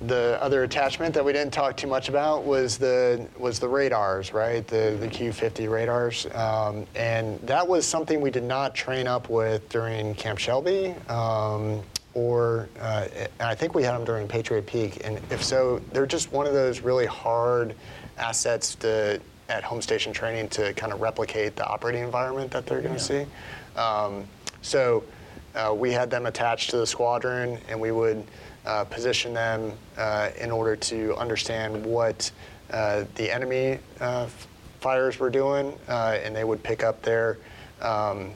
[0.00, 4.32] the other attachment that we didn't talk too much about was the was the radars,
[4.32, 4.66] right?
[4.66, 9.68] The the Q50 radars, um, and that was something we did not train up with
[9.68, 11.82] during Camp Shelby, um,
[12.14, 13.06] or uh,
[13.40, 15.00] I think we had them during Patriot Peak.
[15.04, 17.74] And if so, they're just one of those really hard
[18.18, 22.80] assets to at home station training to kind of replicate the operating environment that they're
[22.80, 23.26] going to see.
[23.76, 24.26] Um,
[24.62, 25.04] so
[25.54, 28.24] uh, we had them attached to the squadron, and we would
[28.66, 32.30] uh, position them uh, in order to understand what
[32.72, 34.26] uh, the enemy uh,
[34.80, 37.38] fires were doing, uh, and they would pick up their
[37.82, 38.30] um,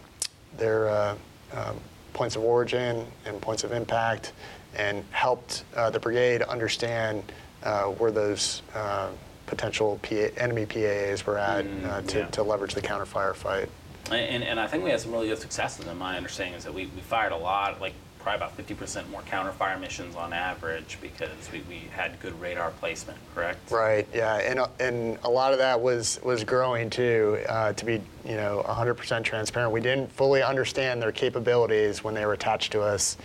[0.57, 1.17] their uh,
[1.53, 1.77] um,
[2.13, 4.33] points of origin and points of impact,
[4.77, 7.23] and helped uh, the brigade understand
[7.63, 9.09] uh, where those uh,
[9.47, 12.27] potential PA, enemy PAAs were at Mm, uh, to, yeah.
[12.27, 13.69] to leverage the counterfire fight.
[14.11, 15.99] And, and I think we had some really good success with them.
[15.99, 17.95] My understanding is that we, we fired a lot, like
[18.29, 23.19] probably about 50% more counterfire missions on average because we, we had good radar placement,
[23.35, 23.71] correct?
[23.71, 24.07] Right.
[24.13, 27.39] Yeah, and and a lot of that was was growing too.
[27.49, 32.27] Uh, to be you know 100% transparent, we didn't fully understand their capabilities when they
[32.27, 33.17] were attached to us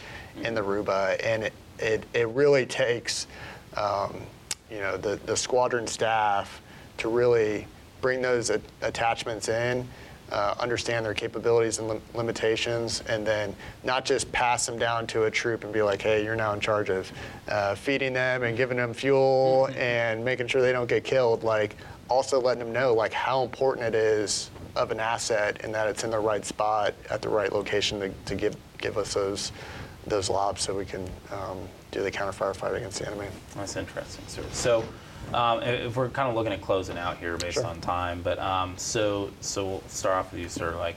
[0.42, 3.28] in the Ruba, and it it, it really takes
[3.76, 4.16] um,
[4.72, 6.62] you know the the squadron staff
[7.00, 7.68] to really
[8.00, 9.86] bring those a- attachments in.
[10.34, 15.26] Uh, understand their capabilities and lim- limitations, and then not just pass them down to
[15.26, 17.12] a troop and be like, "Hey, you're now in charge of
[17.48, 21.76] uh, feeding them and giving them fuel and making sure they don't get killed." Like,
[22.10, 26.04] also letting them know like how important it is of an asset and that it's
[26.04, 29.52] in the right spot at the right location to, to give give us those
[30.08, 31.58] those lobs so we can um,
[31.92, 33.28] do the counter firefight against the enemy.
[33.56, 34.44] That's interesting, sir.
[34.52, 34.84] So,
[35.34, 37.66] um, if we're kind of looking at closing out here based Sure.
[37.66, 40.76] on time, but um, so so we'll start off with you, sir.
[40.76, 40.96] Like,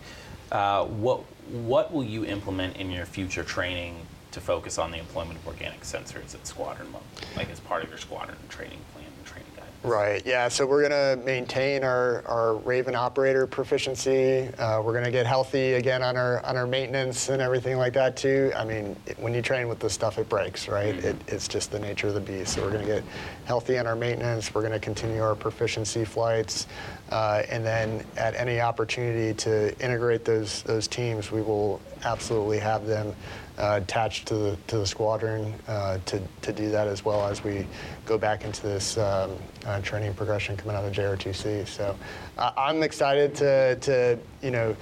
[0.52, 1.20] uh, what
[1.50, 3.96] what will you implement in your future training
[4.32, 7.02] to focus on the employment of organic sensors at squadron level,
[7.36, 9.75] like as part of your squadron training plan and training guidance?
[9.86, 10.20] Right.
[10.26, 10.48] Yeah.
[10.48, 14.52] So we're going to maintain our, our Raven operator proficiency.
[14.58, 17.92] Uh, we're going to get healthy again on our on our maintenance and everything like
[17.92, 18.50] that too.
[18.56, 20.96] I mean, it, when you train with this stuff, it breaks, right?
[20.96, 22.54] It, it's just the nature of the beast.
[22.54, 23.04] So we're going to get
[23.44, 24.52] healthy on our maintenance.
[24.52, 26.66] We're going to continue our proficiency flights,
[27.12, 32.86] uh, and then at any opportunity to integrate those those teams, we will absolutely have
[32.86, 33.14] them
[33.58, 37.42] uh, attached to the to the squadron uh, to to do that as well as
[37.42, 37.66] we
[38.04, 41.66] go back into this um, uh, training progression coming out of JRTC.
[41.66, 41.96] So
[42.38, 44.76] uh, I'm excited to to you know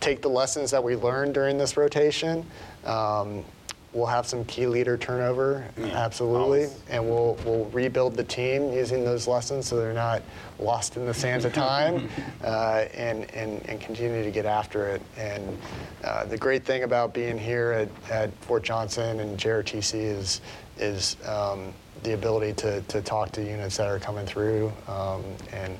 [0.00, 2.46] take the lessons that we learned during this rotation.
[2.84, 3.44] Um,
[3.92, 6.78] We'll have some key leader turnover, Yeah, absolutely, always.
[6.88, 10.22] and we'll we'll rebuild the team using those lessons so they're not
[10.60, 12.08] lost in the sands of time,
[12.44, 15.02] uh, and, and and continue to get after it.
[15.16, 15.58] And
[16.04, 20.40] uh, the great thing about being here at, at Fort Johnson and JRTC is
[20.78, 21.72] is um,
[22.02, 24.72] the ability to, to talk to units that are coming through.
[24.88, 25.22] Um,
[25.52, 25.76] and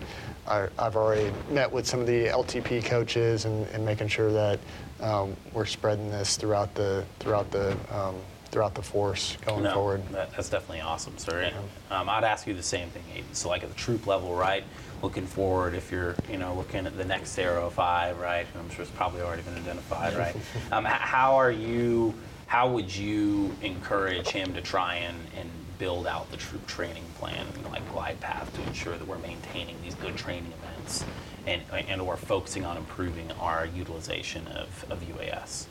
[0.46, 4.58] I, I've already met with some of the LTP coaches and, and making sure that
[5.00, 8.16] um, we're spreading this throughout the throughout the um,
[8.50, 10.02] throughout the force going no, forward.
[10.10, 11.40] That, that's definitely awesome, sir.
[11.42, 11.54] And
[11.90, 13.34] um, I'd ask you the same thing, Aiden.
[13.34, 14.64] So, like at the troop level, right?
[15.02, 18.46] Looking forward, if you're, you know, looking at the next Arrow Five, right?
[18.46, 20.36] Who I'm sure has probably already been identified, right?
[20.72, 22.14] Um, how are you?
[22.46, 25.48] How would you encourage him to try and, and
[25.80, 29.74] build out the troop training plan, and like glide path, to ensure that we're maintaining
[29.82, 31.04] these good training events,
[31.46, 35.64] and and or focusing on improving our utilization of, of UAS?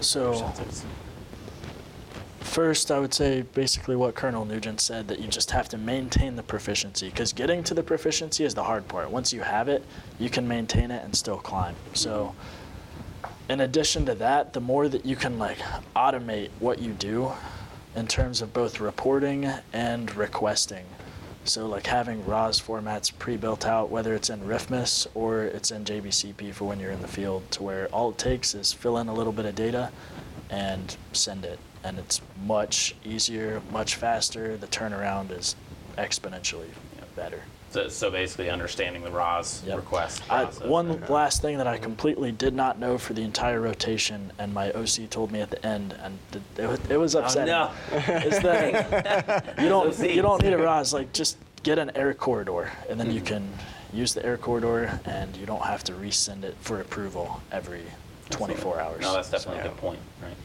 [0.00, 0.52] So
[2.40, 6.36] first, I would say basically what Colonel Nugent said that you just have to maintain
[6.36, 9.10] the proficiency because getting to the proficiency is the hard part.
[9.10, 9.84] Once you have it,
[10.18, 11.74] you can maintain it and still climb.
[11.94, 12.34] So
[13.48, 15.58] in addition to that, the more that you can like
[15.96, 17.32] automate what you do
[17.98, 20.84] in terms of both reporting and requesting.
[21.42, 26.54] So like having ROZ formats pre-built out, whether it's in RFMSS or it's in JBCP
[26.54, 29.14] for when you're in the field, to where all it takes is fill in a
[29.14, 29.90] little bit of data
[30.48, 31.58] and send it.
[31.82, 34.56] And it's much easier, much faster.
[34.56, 35.56] The turnaround is
[35.96, 36.70] exponentially
[37.16, 37.42] better.
[37.70, 39.76] So, so basically, understanding the ROZ Yep.
[39.76, 40.66] request I, process.
[40.66, 44.72] one last thing that I completely did not know for the entire rotation, and my
[44.72, 47.52] OC told me at the end, and th- it, was, it was upsetting.
[47.52, 47.70] no.
[48.24, 50.08] Is that you don't OC.
[50.14, 50.94] you don't need a ROZ.
[50.94, 53.52] Like just get an air corridor, and then you can
[53.92, 57.82] use the air corridor, and you don't have to resend it for approval every
[58.30, 59.02] 24 hours.
[59.02, 60.36] No, that's definitely a good point, right?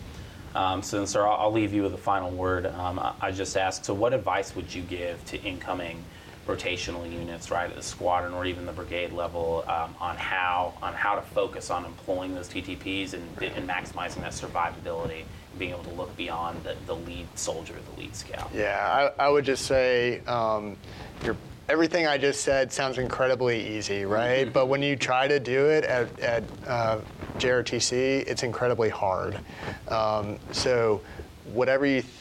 [0.55, 2.65] Um, so, then, sir, I'll, I'll leave you with a final word.
[2.67, 6.03] Um, I, I just asked, so what advice would you give to incoming
[6.47, 10.93] rotational units, right, at the squadron or even the brigade level, um, on how on
[10.93, 15.19] how to focus on employing those TTPs and, and maximizing that survivability,
[15.51, 18.49] and being able to look beyond the, the lead soldier, the lead scout?
[18.53, 20.75] Yeah, I, I would just say um,
[21.23, 21.37] your,
[21.69, 24.51] everything I just said sounds incredibly easy, right?
[24.51, 26.99] But when you try to do it at, at uh,
[27.37, 29.39] JRTC, it's incredibly hard.
[29.87, 31.01] Um, so
[31.45, 32.13] whatever you th-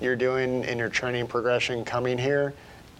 [0.00, 2.52] you're doing in your training progression coming here,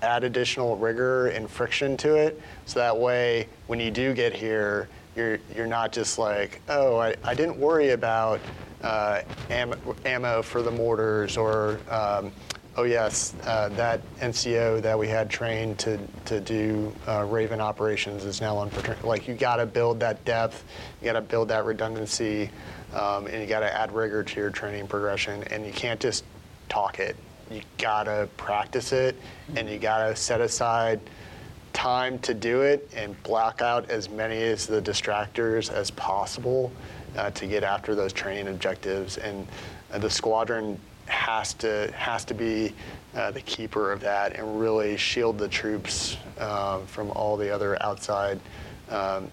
[0.02, 4.88] add additional rigor and friction to it, so that way when you do get here,
[5.16, 8.40] you're you're not just like, oh, I, I didn't worry about
[8.82, 12.32] uh, ammo, ammo for the mortars or um,
[12.76, 18.24] oh yes, uh, that NCO that we had trained to to do uh, Raven operations
[18.24, 18.70] is now on.
[19.02, 20.64] Like you got to build that depth,
[21.00, 22.50] you got to build that redundancy,
[22.92, 26.24] um, and you got to add rigor to your training progression, and you can't just
[26.68, 27.16] talk it.
[27.50, 29.16] You gotta practice it,
[29.56, 31.00] and you gotta set aside
[31.72, 36.72] time to do it and block out as many as the distractors as possible
[37.16, 39.18] uh, to get after those training objectives.
[39.18, 39.46] And
[39.92, 42.72] uh, the squadron has to has to be
[43.14, 47.80] uh, the keeper of that and really shield the troops um, from all the other
[47.82, 48.40] outside.
[48.88, 49.30] Um,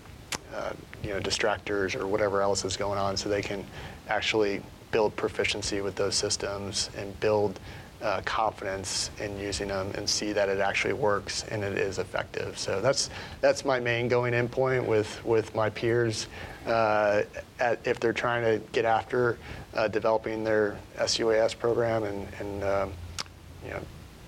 [0.54, 3.66] uh, you know, distractors or whatever else is going on, so they can
[4.10, 7.60] actually build proficiency with those systems and build
[8.02, 12.58] uh, confidence in using them and see that it actually works and it is effective.
[12.58, 13.10] So that's
[13.42, 16.28] that's my main going in point with with my peers
[16.66, 17.24] uh,
[17.60, 19.38] at, if they're trying to get after
[19.76, 22.92] uh, developing their SUAS program and and um,
[23.64, 23.80] you know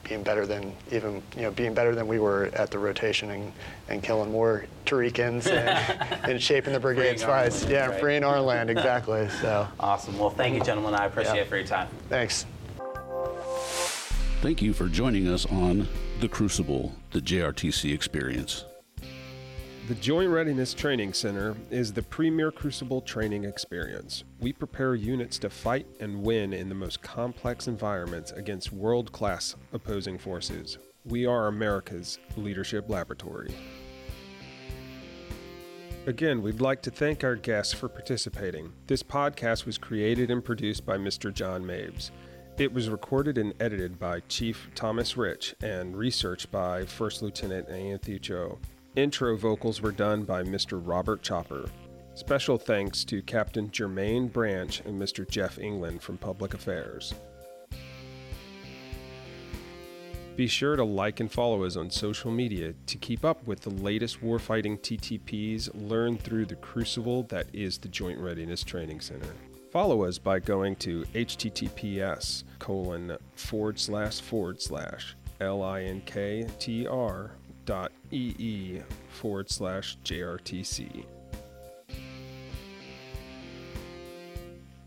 [0.04, 3.52] being better than even you know being better than we were at the rotation and,
[3.88, 7.62] and killing more Tarikans and, and shaping the brigade Freeing our spies.
[7.62, 8.00] land, Yeah, right?
[8.02, 9.30] freeing our land exactly.
[9.42, 10.20] So Awesome.
[10.20, 10.94] Well, thank you, gentlemen.
[10.94, 11.42] I appreciate Yeah.
[11.44, 11.88] it for your time.
[12.10, 12.46] thanks.
[14.44, 15.88] Thank you for joining us on
[16.20, 18.66] The Crucible, the JRTC experience.
[19.88, 24.26] The Joint Readiness Training Center is the premier crucible training experience.
[24.42, 29.56] We prepare units to fight and win in the most complex environments against world class
[29.72, 30.78] opposing forces.
[31.06, 33.56] We are America's leadership laboratory.
[36.06, 38.74] Again, we'd like to thank our guests for participating.
[38.88, 41.34] This podcast was created and produced by Mr.
[41.34, 42.12] John Mabes.
[42.56, 48.20] It was recorded and edited by Chief Thomas Rich and researched by First Lieutenant Anthony
[48.20, 48.60] Cho.
[48.96, 50.80] Intro vocals were done by Mr.
[50.80, 51.68] Robert Chopper.
[52.14, 55.28] Special thanks to Captain Jermaine Branch and Mr.
[55.28, 57.16] Jeff England from Public Affairs.
[60.36, 63.72] Be sure to like and follow us on social media to keep up with the
[63.72, 69.34] latest warfighting TTPs learned through the crucible that is the Joint Readiness Training Center.
[69.74, 77.32] Follow us by going to https colon forward slash forward slash linktr
[77.66, 81.06] dot ee forward slash jrtc.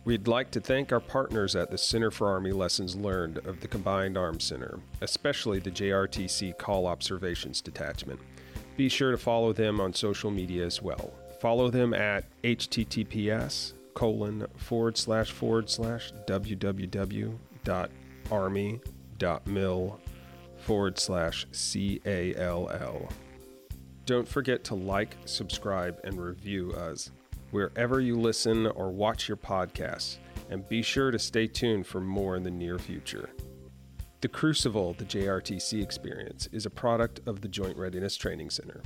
[0.05, 3.67] We'd like to thank our partners at the Center for Army Lessons Learned of the
[3.67, 8.21] Combined Arms Center, especially the JRTC Call Observations Detachment.
[8.77, 11.13] Be sure to follow them on social media as well.
[11.41, 17.11] Follow them at https colon forward slash forward slash www.army.mil
[20.59, 23.09] forward slash C-A-L-L.
[24.05, 27.11] Don't forget to like, subscribe, and review us
[27.53, 30.19] wherever you listen or watch your podcasts,
[30.51, 33.31] and be sure to stay tuned for more in the near future.
[34.21, 38.83] The Crucible, the JRTC experience, is a product of the Joint Readiness Training Center.